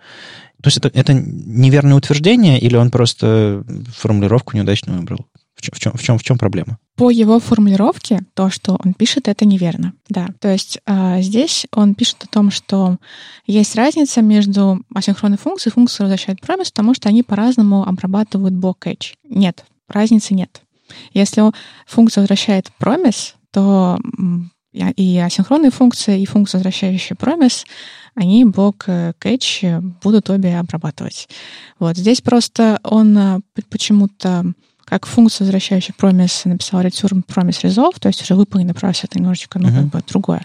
[0.63, 3.65] То есть это, это неверное утверждение, или он просто
[3.97, 5.27] формулировку неудачно выбрал?
[5.55, 6.79] В чем, в чем, в чем, в чем проблема?
[6.97, 9.93] По его формулировке, то, что он пишет, это неверно.
[10.09, 10.29] Да.
[10.41, 12.99] То есть э, здесь он пишет о том, что
[13.47, 18.87] есть разница между асинхронной функцией и функцией возвращает промис, потому что они по-разному обрабатывают блок
[18.87, 19.15] catch.
[19.29, 20.61] Нет, разницы нет.
[21.13, 21.43] Если
[21.87, 23.99] функция возвращает промис, то
[24.97, 27.65] и асинхронные функции, и функция, возвращающая промис,
[28.17, 31.29] они блок catch будут обе обрабатывать.
[31.79, 33.41] Вот здесь просто он э,
[33.71, 34.45] почему-то
[34.85, 39.59] как функция, возвращающая promise, написал return promise resolve, то есть уже выполненный promise, это немножечко,
[39.59, 39.77] ну, uh-huh.
[39.77, 40.45] как бы другое.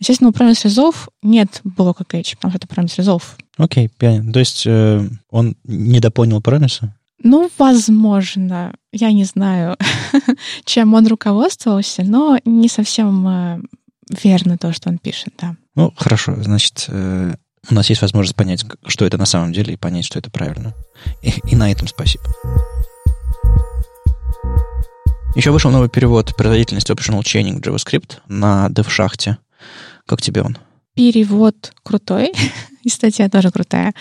[0.00, 3.22] Естественно, у promise resolve нет блока catch, потому что это promise resolve.
[3.58, 4.32] Окей, okay, понятно.
[4.32, 6.96] То есть э, он недопонял промиса?
[7.22, 8.74] Ну, возможно.
[8.92, 9.76] Я не знаю,
[10.64, 13.60] чем он руководствовался, но не совсем э,
[14.22, 15.56] верно то, что он пишет, да.
[15.74, 16.36] Ну, хорошо.
[16.42, 17.34] Значит, э,
[17.70, 20.74] у нас есть возможность понять, что это на самом деле, и понять, что это правильно.
[21.22, 22.24] И, и на этом спасибо.
[25.34, 29.36] Еще вышел новый перевод производительности Optional Chaining JavaScript на DevShaft.
[30.06, 30.56] Как тебе он?
[30.94, 32.32] Перевод крутой,
[32.82, 33.92] и статья тоже крутая.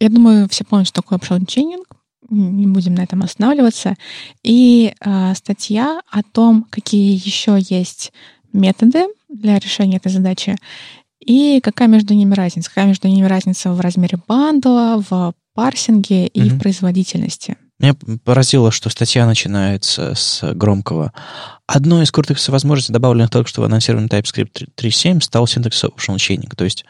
[0.00, 1.82] Я думаю, все помнят, что такое Optional Chaining.
[2.30, 3.94] Не будем на этом останавливаться.
[4.42, 8.12] И э, статья о том, какие еще есть
[8.52, 10.56] методы для решения этой задачи
[11.20, 12.68] и какая между ними разница.
[12.68, 16.48] Какая между ними разница в размере бандла, в парсинге и mm-hmm.
[16.50, 17.56] в производительности.
[17.78, 17.94] Меня
[18.24, 21.12] поразило, что статья начинается с громкого.
[21.66, 26.54] Одной из крутых возможностей, добавленных только что в анонсированный TypeScript 3.7, стал синтекс chaining.
[26.56, 26.84] То есть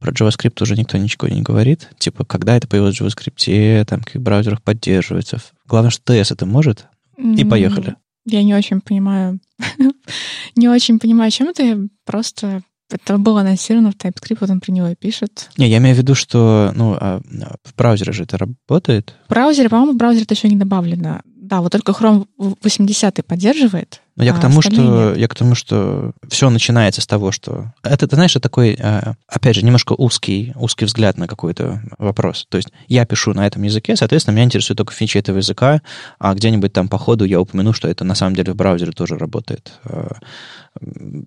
[0.00, 1.90] Про JavaScript уже никто ничего не говорит.
[1.98, 5.38] Типа, когда это появилось в JavaScript, там, в каких браузерах поддерживается.
[5.66, 6.86] Главное, что TS это может,
[7.16, 7.96] и поехали.
[8.24, 9.40] Я не очень понимаю,
[10.56, 14.88] не очень понимаю, чем ты просто это было анонсировано в TypeScript, вот он про него
[14.88, 15.50] и пишет.
[15.58, 17.20] Не, я имею в виду, что ну, а,
[17.64, 19.14] в браузере же это работает.
[19.26, 21.20] В браузере, по-моему, в браузере это еще не добавлено.
[21.24, 24.00] Да, вот только Chrome 80 поддерживает.
[24.18, 27.72] Но я а к тому, что я к тому, что все начинается с того, что
[27.84, 32.46] это, ты знаешь, это такой, а, опять же, немножко узкий узкий взгляд на какой-то вопрос.
[32.48, 35.82] То есть я пишу на этом языке, соответственно, меня интересует только фичи этого языка,
[36.18, 39.16] а где-нибудь там по ходу я упомяну, что это на самом деле в браузере тоже
[39.16, 39.72] работает.
[39.84, 40.16] А,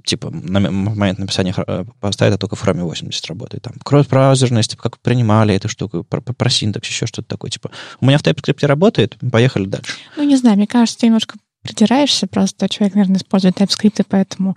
[0.04, 1.56] типа на момент написания
[2.02, 3.64] поста это только в Chrome 80 работает.
[3.64, 7.52] Там кросс-браузерность, как принимали эту штуку, про, про синтакс, еще что-то такое.
[7.52, 7.72] Типа
[8.02, 9.94] у меня в TypeScript работает, поехали дальше.
[10.18, 14.56] Ну, не знаю, мне кажется, немножко придираешься, просто человек, наверное, использует TypeScript, и поэтому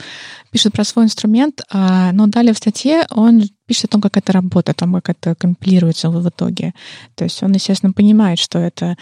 [0.50, 4.32] пишет про свой инструмент, а, но далее в статье он пишет о том, как это
[4.32, 6.74] работает, о том, как это компилируется в итоге.
[7.14, 8.96] То есть он, естественно, понимает, что это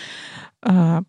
[0.63, 1.03] а,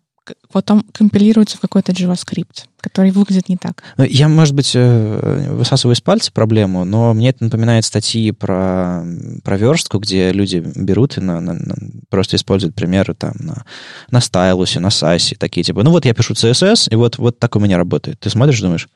[0.52, 3.82] потом компилируется в какой-то JavaScript, который выглядит не так.
[3.96, 9.04] Ну, я, может быть, э, высасываю из пальца проблему, но мне это напоминает статьи про,
[9.42, 11.74] про верстку, где люди берут и на, на, на,
[12.08, 13.64] просто используют примеры там на,
[14.10, 17.56] на стайлусе, на сайсе, такие типа, ну вот я пишу CSS, и вот, вот так
[17.56, 18.20] у меня работает.
[18.20, 18.88] Ты смотришь, думаешь,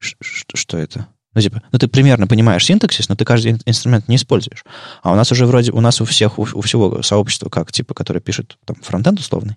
[0.00, 1.06] что это?
[1.34, 4.64] Ну, типа, ну, ты примерно понимаешь синтаксис, но ты каждый инструмент не используешь.
[5.02, 7.94] А у нас уже вроде, у нас у всех, у, у всего сообщества, как, типа,
[7.94, 9.56] которое пишет там фронтенд условный,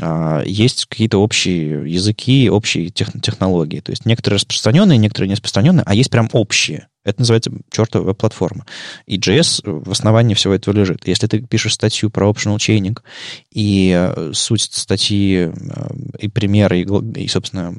[0.00, 3.80] а, есть какие-то общие языки, общие тех, технологии.
[3.80, 6.88] То есть некоторые распространенные, некоторые не распространенные, а есть прям общие.
[7.04, 8.64] Это называется чертова платформа.
[9.06, 11.06] И JS в основании всего этого лежит.
[11.06, 12.98] Если ты пишешь статью про optional chaining,
[13.52, 15.50] и э, суть статьи, э,
[16.18, 17.74] и примеры, и, и собственно,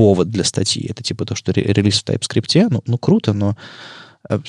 [0.00, 0.86] повод для статьи.
[0.88, 3.54] Это типа то, что релиз в TypeScript, ну, ну круто, но
[4.30, 4.40] э,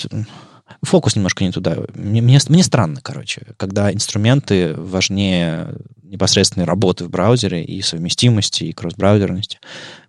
[0.82, 1.76] фокус немножко не туда.
[1.94, 8.72] Мне, мне, мне странно, короче, когда инструменты важнее непосредственной работы в браузере и совместимости, и
[8.72, 9.60] кросс-браузерности.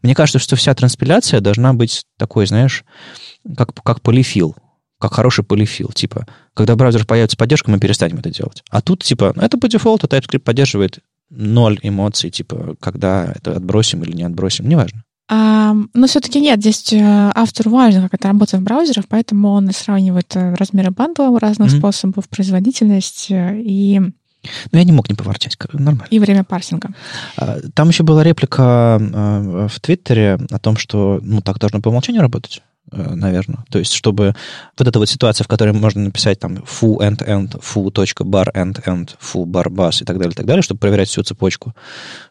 [0.02, 2.84] Мне кажется, что вся транспиляция должна быть такой, знаешь,
[3.56, 4.54] как, как полифил,
[5.00, 5.88] как хороший полифил.
[5.88, 6.24] Типа,
[6.54, 8.62] когда браузер появится поддержка, мы перестанем это делать.
[8.70, 14.12] А тут, типа, это по дефолту TypeScript поддерживает ноль эмоций, типа, когда это отбросим или
[14.12, 15.02] не отбросим, неважно.
[15.28, 17.00] Но все-таки нет, здесь э,
[17.34, 21.78] автору важно, как это работает в браузерах, поэтому он сравнивает э, размеры бандла разных mm-hmm.
[21.78, 26.08] способов, производительность э, и ну, я не мог не поворчать, нормально.
[26.10, 26.90] И время парсинга.
[27.36, 32.22] А, там еще была реплика в Твиттере о том, что ну, так должно по умолчанию
[32.22, 32.60] работать
[32.90, 33.64] наверное.
[33.70, 34.34] То есть, чтобы
[34.76, 39.10] вот эта вот ситуация, в которой можно написать там foo end end, foo.bar end end,
[39.20, 41.74] foo bar bus и так далее, и так далее, чтобы проверять всю цепочку,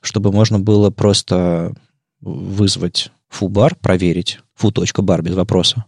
[0.02, 1.74] чтобы можно было просто
[2.22, 5.86] вызвать foo-bar, проверить foo.bar без вопроса,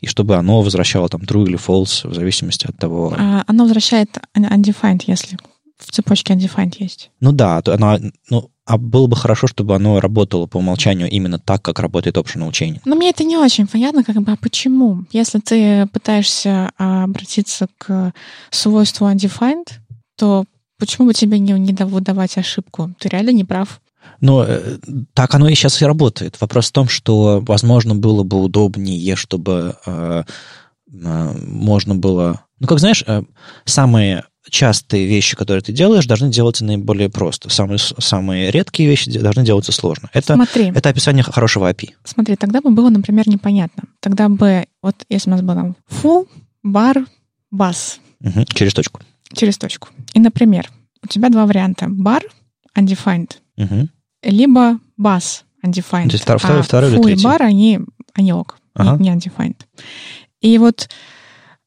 [0.00, 3.14] и чтобы оно возвращало там true или false в зависимости от того...
[3.16, 5.38] А, оно возвращает undefined, если
[5.78, 7.10] в цепочке undefined есть.
[7.20, 7.98] Ну да, оно,
[8.28, 12.50] ну, а было бы хорошо, чтобы оно работало по умолчанию именно так, как работает optional
[12.50, 12.80] chaining.
[12.84, 15.04] Но мне это не очень понятно, как бы, а почему?
[15.12, 18.12] Если ты пытаешься а, обратиться к
[18.50, 19.68] свойству undefined,
[20.16, 20.44] то
[20.78, 22.94] почему бы тебе не, не выдавать ошибку?
[22.98, 23.80] Ты реально не прав.
[24.20, 24.78] Но э,
[25.14, 26.40] так оно и сейчас и работает.
[26.40, 30.24] Вопрос в том, что, возможно, было бы удобнее, чтобы э,
[30.92, 32.42] э, можно было...
[32.58, 33.22] Ну, как знаешь, э,
[33.64, 37.50] самые частые вещи, которые ты делаешь, должны делаться наиболее просто.
[37.50, 40.08] Самые, самые редкие вещи должны делаться сложно.
[40.12, 40.72] Это, Смотри.
[40.74, 41.90] это описание хорошего API.
[42.04, 43.84] Смотри, тогда бы было, например, непонятно.
[44.00, 46.26] Тогда бы, вот если у нас было там full,
[46.66, 47.06] bar,
[47.54, 47.98] bus.
[48.20, 49.00] Угу, через точку.
[49.32, 49.88] Через точку.
[50.14, 50.70] И, например,
[51.02, 51.86] у тебя два варианта.
[51.86, 52.22] Bar,
[52.76, 53.32] undefined.
[53.64, 53.88] Угу
[54.22, 56.08] либо бас undefined.
[56.08, 57.24] То есть второй, а второй или третий?
[57.24, 57.80] бар, они,
[58.14, 59.02] они ок, ага.
[59.02, 59.56] не undefined.
[60.40, 60.88] И вот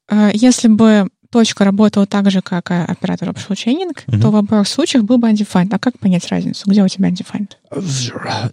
[0.08, 4.20] э, если бы точка работала так же, как оператор optional chaining, угу.
[4.20, 5.68] то в обоих случаях был бы undefined.
[5.72, 6.62] А как понять разницу?
[6.66, 7.50] Где у тебя undefined?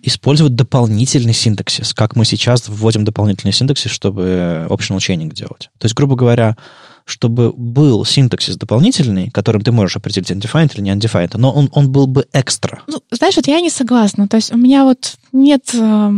[0.02, 5.70] Использовать дополнительный синтаксис, как мы сейчас вводим дополнительный синтаксис, чтобы optional chaining делать.
[5.78, 6.58] То есть, грубо говоря,
[7.06, 11.91] чтобы был синтаксис дополнительный, которым ты можешь определить undefined или не undefined, но он, он
[11.91, 12.82] был бы экстра.
[12.88, 14.28] Ну, знаешь, вот я не согласна.
[14.28, 16.12] То есть у меня вот нет э,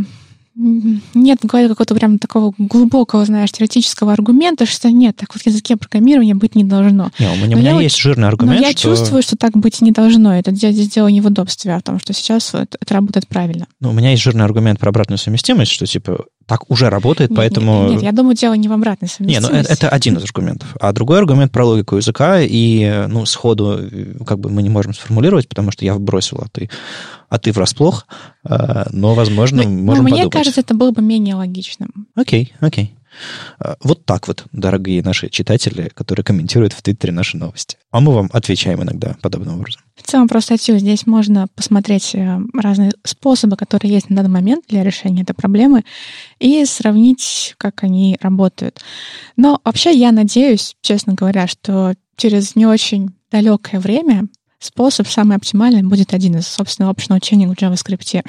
[0.56, 5.46] нет в голове какого-то прям такого глубокого, знаешь, теоретического аргумента, что нет, так вот в
[5.48, 7.12] языке программирования быть не должно.
[7.18, 8.90] Не, у меня, у меня есть вот, жирный аргумент, Но я что...
[8.90, 10.38] чувствую, что так быть не должно.
[10.38, 13.68] Это дело не в удобстве, а в том, что сейчас это, это работает правильно.
[13.80, 17.38] Ну, у меня есть жирный аргумент про обратную совместимость, что, типа, так уже работает, нет,
[17.38, 17.84] поэтому...
[17.84, 19.52] Нет, нет, я думаю, дело не в обратной совместимости.
[19.52, 20.76] Нет, ну это, это один из аргументов.
[20.80, 23.80] А другой аргумент про логику языка, и, ну, сходу
[24.26, 26.70] как бы мы не можем сформулировать, потому что я вбросил, а ты,
[27.30, 28.08] а ты врасплох,
[28.44, 30.34] а, но, возможно, но, можем но мне подумать.
[30.34, 32.08] кажется, это было бы менее логичным.
[32.16, 32.94] Окей, окей.
[33.60, 37.78] А, вот так вот, дорогие наши читатели, которые комментируют в Твиттере наши новости.
[37.92, 39.82] А мы вам отвечаем иногда подобным образом.
[39.96, 44.66] В целом, про статью здесь можно посмотреть э, разные способы, которые есть на данный момент
[44.68, 45.84] для решения этой проблемы,
[46.40, 48.82] и сравнить, как они работают.
[49.38, 54.28] Но вообще я надеюсь, честно говоря, что через не очень далекое время
[54.64, 58.26] способ самый оптимальный будет один из, собственно, optional chaining в JavaScript.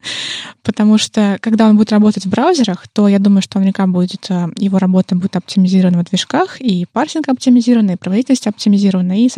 [0.62, 4.48] Потому что, когда он будет работать в браузерах, то я думаю, что наверняка будет, э,
[4.56, 9.28] его работа будет оптимизирована в движках, и парсинг оптимизирован, и производительность оптимизирована, и,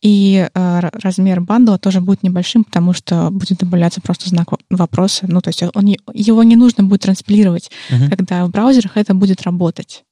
[0.00, 5.26] и э, размер бандла тоже будет небольшим, потому что будет добавляться просто знак вопроса.
[5.28, 8.08] Ну, то есть он, его не нужно будет транспилировать, uh-huh.
[8.08, 10.04] когда в браузерах это будет работать.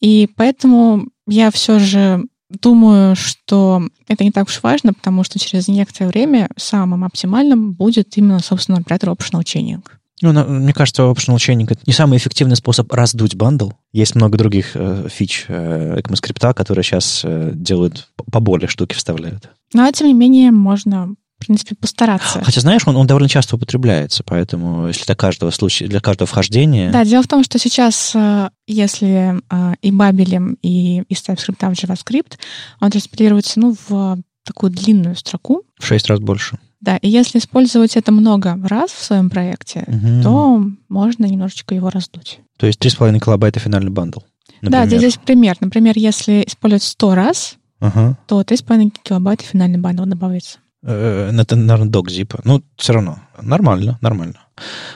[0.00, 2.24] И поэтому я все же
[2.60, 8.16] Думаю, что это не так уж важно, потому что через некоторое время самым оптимальным будет
[8.16, 9.82] именно, собственно, оператор optional chaining.
[10.20, 13.70] Ну, мне кажется, optional chaining— это не самый эффективный способ раздуть бандл.
[13.92, 19.50] Есть много других э, фич э, ECMAScript, которые сейчас э, делают поболее штуки вставляют.
[19.74, 22.42] Но, тем не менее, можно в принципе, постараться.
[22.44, 26.90] Хотя, знаешь, он, он довольно часто употребляется, поэтому если для каждого случая, для каждого вхождения...
[26.90, 31.84] Да, дело в том, что сейчас, э, если э, и бабелем, и из TypeScript в
[31.84, 32.38] JavaScript,
[32.80, 35.64] он транспилируется, ну, в такую длинную строку.
[35.78, 36.58] В шесть раз больше.
[36.80, 40.22] Да, и если использовать это много раз в своем проекте, угу.
[40.22, 42.40] то можно немножечко его раздуть.
[42.58, 44.20] То есть 3,5 килобайта финальный бандл.
[44.60, 44.88] Например.
[44.88, 45.56] Да, здесь пример.
[45.60, 48.18] Например, если использовать 100 раз, ага.
[48.26, 50.58] то 3,5 килобайта финальный бандл добавится.
[50.84, 52.40] Э, это, наверное, док зипа.
[52.44, 53.18] Ну, все равно.
[53.40, 54.40] Нормально, нормально.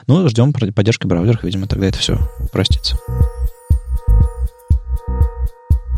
[0.06, 2.18] Ну, ждем поддержки браузеров, видимо, тогда это все
[2.52, 2.96] простится.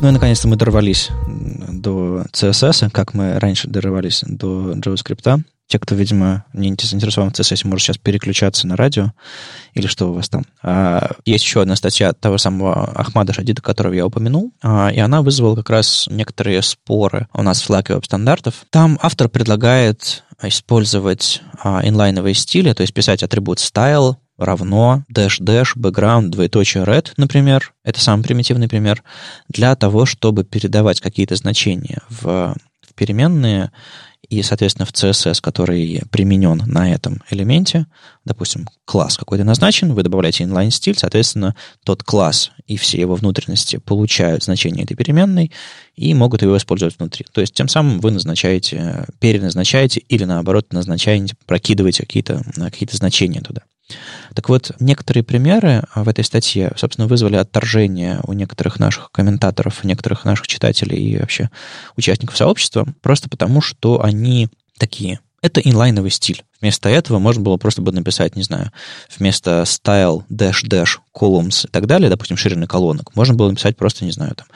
[0.01, 5.43] Ну и наконец-то мы дорвались до CSS, как мы раньше дорвались до JavaScript.
[5.69, 9.13] Те, кто, видимо, не заинтересован в CSS, может сейчас переключаться на радио
[9.75, 10.45] или что у вас там.
[10.63, 15.21] А, есть еще одна статья того самого Ахмада Шадида, которого я упомянул, а, и она
[15.21, 18.65] вызвала как раз некоторые споры у нас в флаге веб-стандартов.
[18.71, 25.77] Там автор предлагает использовать а, инлайновые стили, то есть писать атрибут style, равно dash dash
[25.77, 29.03] background двоеточие red, например, это самый примитивный пример,
[29.49, 32.55] для того, чтобы передавать какие-то значения в,
[32.87, 33.71] в переменные
[34.29, 37.87] и, соответственно, в CSS, который применен на этом элементе,
[38.25, 41.55] допустим, класс какой-то назначен, вы добавляете inline стиль, соответственно,
[41.85, 45.51] тот класс и все его внутренности получают значение этой переменной
[45.97, 47.27] и могут его использовать внутри.
[47.33, 53.63] То есть тем самым вы назначаете, переназначаете или, наоборот, назначаете, прокидываете какие-то какие значения туда.
[54.35, 60.25] Так вот, некоторые примеры в этой статье, собственно, вызвали отторжение у некоторых наших комментаторов, некоторых
[60.25, 61.51] наших читателей и вообще
[61.97, 65.21] участников сообщества, просто потому, что они такие.
[65.41, 66.43] Это инлайновый стиль.
[66.61, 68.73] Вместо этого можно было просто бы написать, не знаю,
[69.17, 74.05] вместо style, dash, dash, columns и так далее, допустим, ширины колонок, можно было написать просто,
[74.05, 74.47] не знаю, там,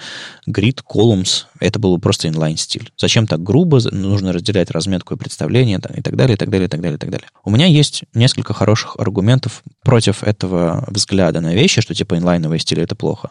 [0.48, 2.92] grid, columns, это был бы просто inline стиль.
[2.96, 3.78] Зачем так грубо?
[3.92, 6.98] Нужно разделять разметку и представление и так далее, и так далее, и так далее, и
[6.98, 7.28] так далее.
[7.44, 12.82] У меня есть несколько хороших аргументов против этого взгляда на вещи, что типа инлайновые стили
[12.82, 13.30] это плохо.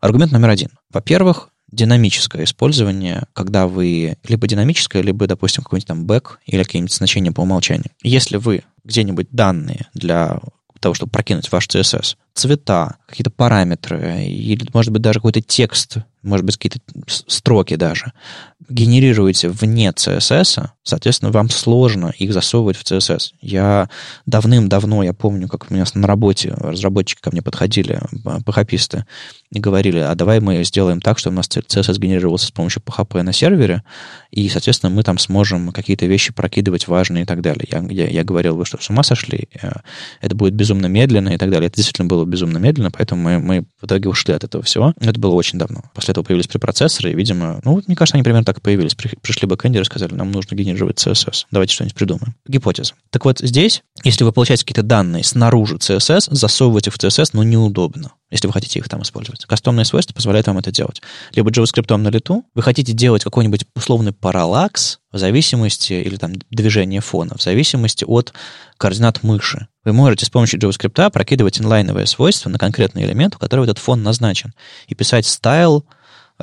[0.00, 0.70] Аргумент номер один.
[0.92, 7.32] Во-первых, динамическое использование, когда вы либо динамическое, либо, допустим, какой-нибудь там бэк или какие-нибудь значения
[7.32, 7.90] по умолчанию.
[8.02, 10.40] Если вы где-нибудь данные для
[10.80, 16.44] того, чтобы прокинуть ваш CSS, цвета, какие-то параметры, или, может быть, даже какой-то текст, может
[16.44, 18.12] быть, какие-то строки даже,
[18.68, 23.32] генерируете вне CSS, соответственно, вам сложно их засовывать в CSS.
[23.40, 23.88] Я
[24.26, 29.04] давным-давно, я помню, как у меня на работе разработчики ко мне подходили, php
[29.50, 33.22] и говорили, а давай мы сделаем так, чтобы у нас CSS генерировался с помощью PHP
[33.22, 33.82] на сервере,
[34.30, 37.68] и, соответственно, мы там сможем какие-то вещи прокидывать важные и так далее.
[37.70, 39.48] Я, я, я говорил, вы что, с ума сошли?
[39.62, 39.72] Э,
[40.20, 41.68] это будет безумно медленно и так далее.
[41.68, 44.92] Это действительно было безумно медленно, поэтому мы, мы в итоге ушли от этого всего.
[45.00, 45.82] Это было очень давно.
[45.94, 48.94] После этого появились препроцессоры, и, видимо, ну, мне кажется, они примерно так и появились.
[48.94, 51.46] Пришли бэкэндеры сказали, нам нужно генерировать CSS.
[51.50, 52.34] Давайте что-нибудь придумаем.
[52.46, 52.94] Гипотеза.
[53.10, 57.42] Так вот, здесь, если вы получаете какие-то данные снаружи CSS, засовывать их в CSS, ну,
[57.42, 59.44] неудобно если вы хотите их там использовать.
[59.44, 61.00] Кастомные свойства позволяют вам это делать.
[61.34, 67.00] Либо JavaScript на лету, вы хотите делать какой-нибудь условный параллакс в зависимости, или там движение
[67.00, 68.34] фона, в зависимости от
[68.76, 69.68] координат мыши.
[69.84, 74.02] Вы можете с помощью JavaScript прокидывать инлайновые свойства на конкретный элемент, у которого этот фон
[74.02, 74.52] назначен,
[74.88, 75.84] и писать style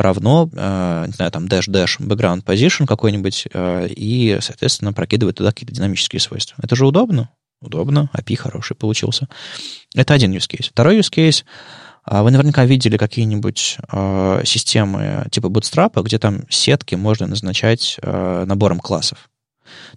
[0.02, 5.74] равно, э, не знаю, там, dash-dash background position какой-нибудь, э, и, соответственно, прокидывать туда какие-то
[5.74, 6.56] динамические свойства.
[6.62, 7.30] Это же удобно.
[7.62, 9.28] Удобно, API хороший получился.
[9.96, 10.70] Это один use case.
[10.72, 11.44] Второй use case
[12.04, 18.46] а, вы наверняка видели какие-нибудь э, системы типа Bootstrap, где там сетки можно назначать э,
[18.48, 19.30] набором классов.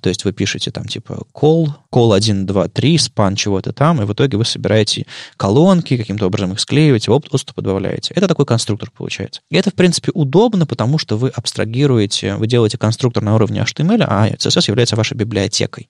[0.00, 4.04] То есть вы пишете там типа call, call 1, 2, 3, спан чего-то там, и
[4.04, 5.06] в итоге вы собираете
[5.36, 8.14] колонки, каким-то образом их склеиваете, отступы добавляете.
[8.14, 9.40] Это такой конструктор получается.
[9.50, 14.04] И это, в принципе, удобно, потому что вы абстрагируете, вы делаете конструктор на уровне HTML,
[14.06, 15.88] а CSS является вашей библиотекой.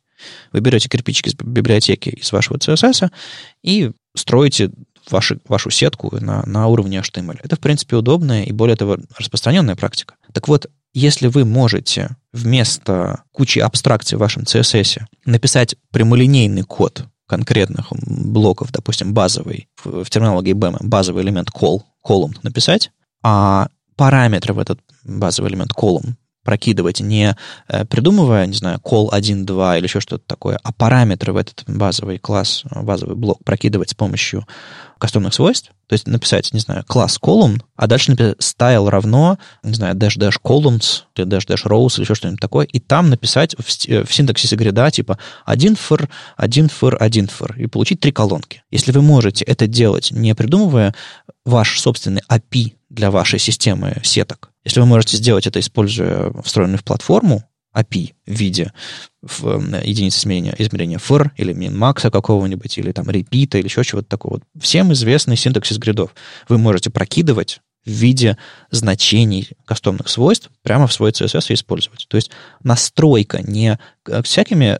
[0.53, 3.11] Вы берете кирпичики из библиотеки из вашего CSS
[3.63, 4.71] и строите
[5.11, 7.39] ваши, вашу сетку на, на уровне HTML.
[7.43, 10.15] Это, в принципе, удобная и, более того, распространенная практика.
[10.33, 17.89] Так вот, если вы можете вместо кучи абстракций в вашем CSS написать прямолинейный код конкретных
[17.91, 22.93] блоков, допустим, базовый, в, в терминологии BEM базовый элемент call, column написать,
[23.23, 26.15] а параметры в этот базовый элемент column
[26.45, 27.37] прокидывать, не
[27.69, 31.65] э, придумывая, не знаю, call 1, 2 или еще что-то такое, а параметры в этот
[31.67, 34.47] базовый класс, базовый блок прокидывать с помощью
[34.99, 39.75] кастомных свойств, то есть написать, не знаю, класс column, а дальше написать style равно, не
[39.75, 43.55] знаю, dash dash columns, или dash dash rows, или еще что-нибудь такое, и там написать
[43.59, 48.13] в, э, в синтаксисе грида типа один for, один for, один for, и получить три
[48.13, 48.63] колонки.
[48.71, 50.95] Если вы можете это делать, не придумывая
[51.45, 56.85] ваш собственный API для вашей системы сеток, если вы можете сделать это, используя встроенную в
[56.85, 57.45] платформу
[57.75, 58.73] API в виде
[59.21, 64.09] в, э, единицы измерения, измерения for или min-max какого-нибудь, или там repeat, или еще чего-то
[64.09, 64.41] такого.
[64.59, 66.15] Всем известный синтаксис гридов.
[66.49, 68.39] Вы можете прокидывать в виде
[68.71, 72.07] значений кастомных свойств прямо в свой CSS и использовать.
[72.09, 72.31] То есть
[72.63, 73.79] настройка не
[74.23, 74.79] всякими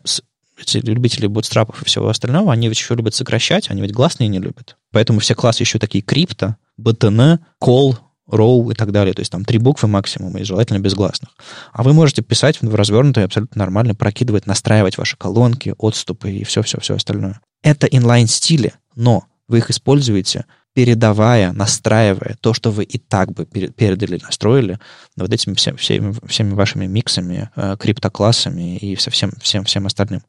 [0.57, 4.39] эти любители бутстрапов и всего остального, они ведь еще любят сокращать, они ведь гласные не
[4.39, 4.77] любят.
[4.91, 7.97] Поэтому все классы еще такие крипто, btn, call,
[8.29, 9.13] row и так далее.
[9.13, 11.31] То есть там три буквы максимум, и желательно безгласных.
[11.73, 16.95] А вы можете писать в развернутое абсолютно нормально, прокидывать, настраивать ваши колонки, отступы и все-все-все
[16.95, 17.39] остальное.
[17.63, 24.19] Это инлайн-стили, но вы их используете, передавая, настраивая то, что вы и так бы передали,
[24.21, 24.79] настроили,
[25.15, 30.21] вот этими всеми, всеми, всеми вашими миксами, э, криптоклассами и со всем, всем, всем остальным.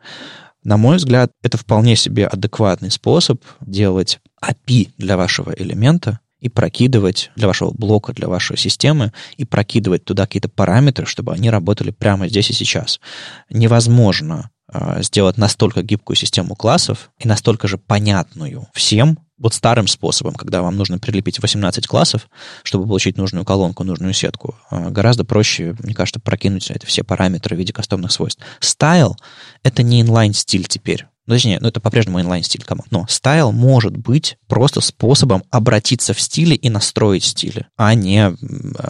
[0.62, 7.30] На мой взгляд, это вполне себе адекватный способ делать API для вашего элемента, и прокидывать
[7.36, 12.28] для вашего блока, для вашей системы, и прокидывать туда какие-то параметры, чтобы они работали прямо
[12.28, 13.00] здесь и сейчас.
[13.50, 20.34] Невозможно э, сделать настолько гибкую систему классов и настолько же понятную всем, вот старым способом,
[20.34, 22.28] когда вам нужно прилепить 18 классов,
[22.62, 27.56] чтобы получить нужную колонку, нужную сетку, э, гораздо проще, мне кажется, прокинуть это все параметры
[27.56, 28.42] в виде кастомных свойств.
[28.60, 29.14] Style—
[29.62, 31.06] это не inline стиль теперь.
[31.26, 32.90] Ну, точнее, ну, это по-прежнему инлайн-стиль команд.
[32.90, 38.34] Но стайл может быть просто способом обратиться в стиле и настроить стили, а не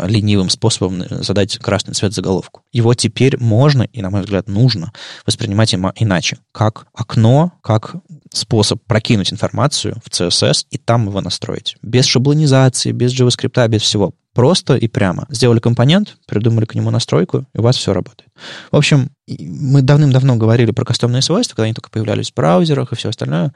[0.07, 2.63] ленивым способом задать красный цвет заголовку.
[2.73, 4.93] Его теперь можно, и, на мой взгляд, нужно
[5.25, 6.39] воспринимать иначе.
[6.53, 7.97] Как окно, как
[8.33, 11.77] способ прокинуть информацию в CSS и там его настроить.
[11.83, 14.13] Без шаблонизации, без JavaScript, без всего.
[14.37, 15.27] Просто и прямо.
[15.31, 18.31] Сделали компонент, придумали к нему настройку, и у вас все работает.
[18.71, 22.97] В общем, мы давным-давно говорили про кастомные свойства, когда они только появлялись в браузерах и
[22.97, 23.55] все остальное.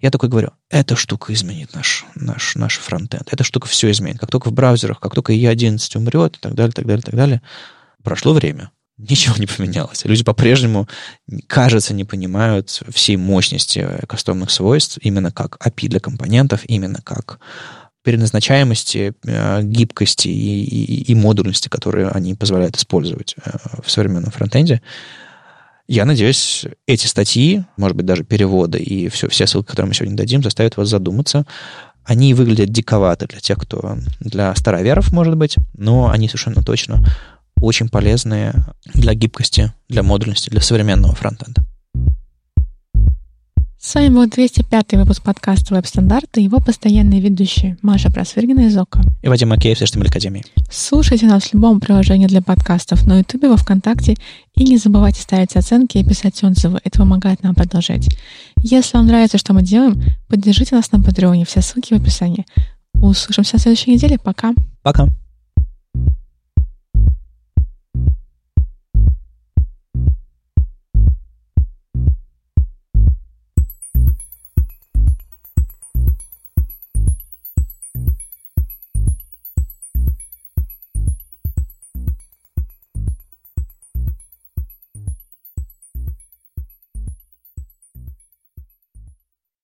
[0.00, 3.32] Я такой говорю, эта штука изменит наш, наш, наш фронтенд.
[3.32, 4.20] Эта штука все изменит.
[4.20, 7.42] Как только в браузерах, как только E11 умрет, и так далее, так далее, так далее.
[8.04, 8.70] Прошло время.
[8.98, 10.04] Ничего не поменялось.
[10.04, 10.88] Люди по-прежнему,
[11.48, 17.40] кажется, не понимают всей мощности кастомных свойств именно как API для компонентов, именно как
[18.02, 23.50] переназначаемости, э, гибкости и, и, и модульности, которые они позволяют использовать э,
[23.82, 24.82] в современном фронтенде.
[25.88, 30.16] Я надеюсь, эти статьи, может быть, даже переводы и все, все ссылки, которые мы сегодня
[30.16, 31.44] дадим, заставят вас задуматься.
[32.04, 33.98] Они выглядят диковато для тех, кто...
[34.20, 37.04] Для староверов, может быть, но они совершенно точно
[37.60, 38.54] очень полезные
[38.92, 41.62] для гибкости, для модульности, для современного фронтенда.
[43.84, 49.00] С вами был 205 выпуск подкаста «Веб-стандарты» и его постоянные ведущие Маша Просвиргина из ОКО.
[49.22, 50.44] И Вадим Макеев из HTML Академии.
[50.70, 54.14] Слушайте нас в любом приложении для подкастов на Ютубе, во Вконтакте.
[54.54, 56.78] И не забывайте ставить оценки и писать отзывы.
[56.84, 58.06] Это помогает нам продолжать.
[58.62, 61.44] Если вам нравится, что мы делаем, поддержите нас на Патреоне.
[61.44, 62.46] Все ссылки в описании.
[62.94, 64.16] Услышимся в следующей неделе.
[64.16, 64.52] Пока.
[64.84, 65.08] Пока.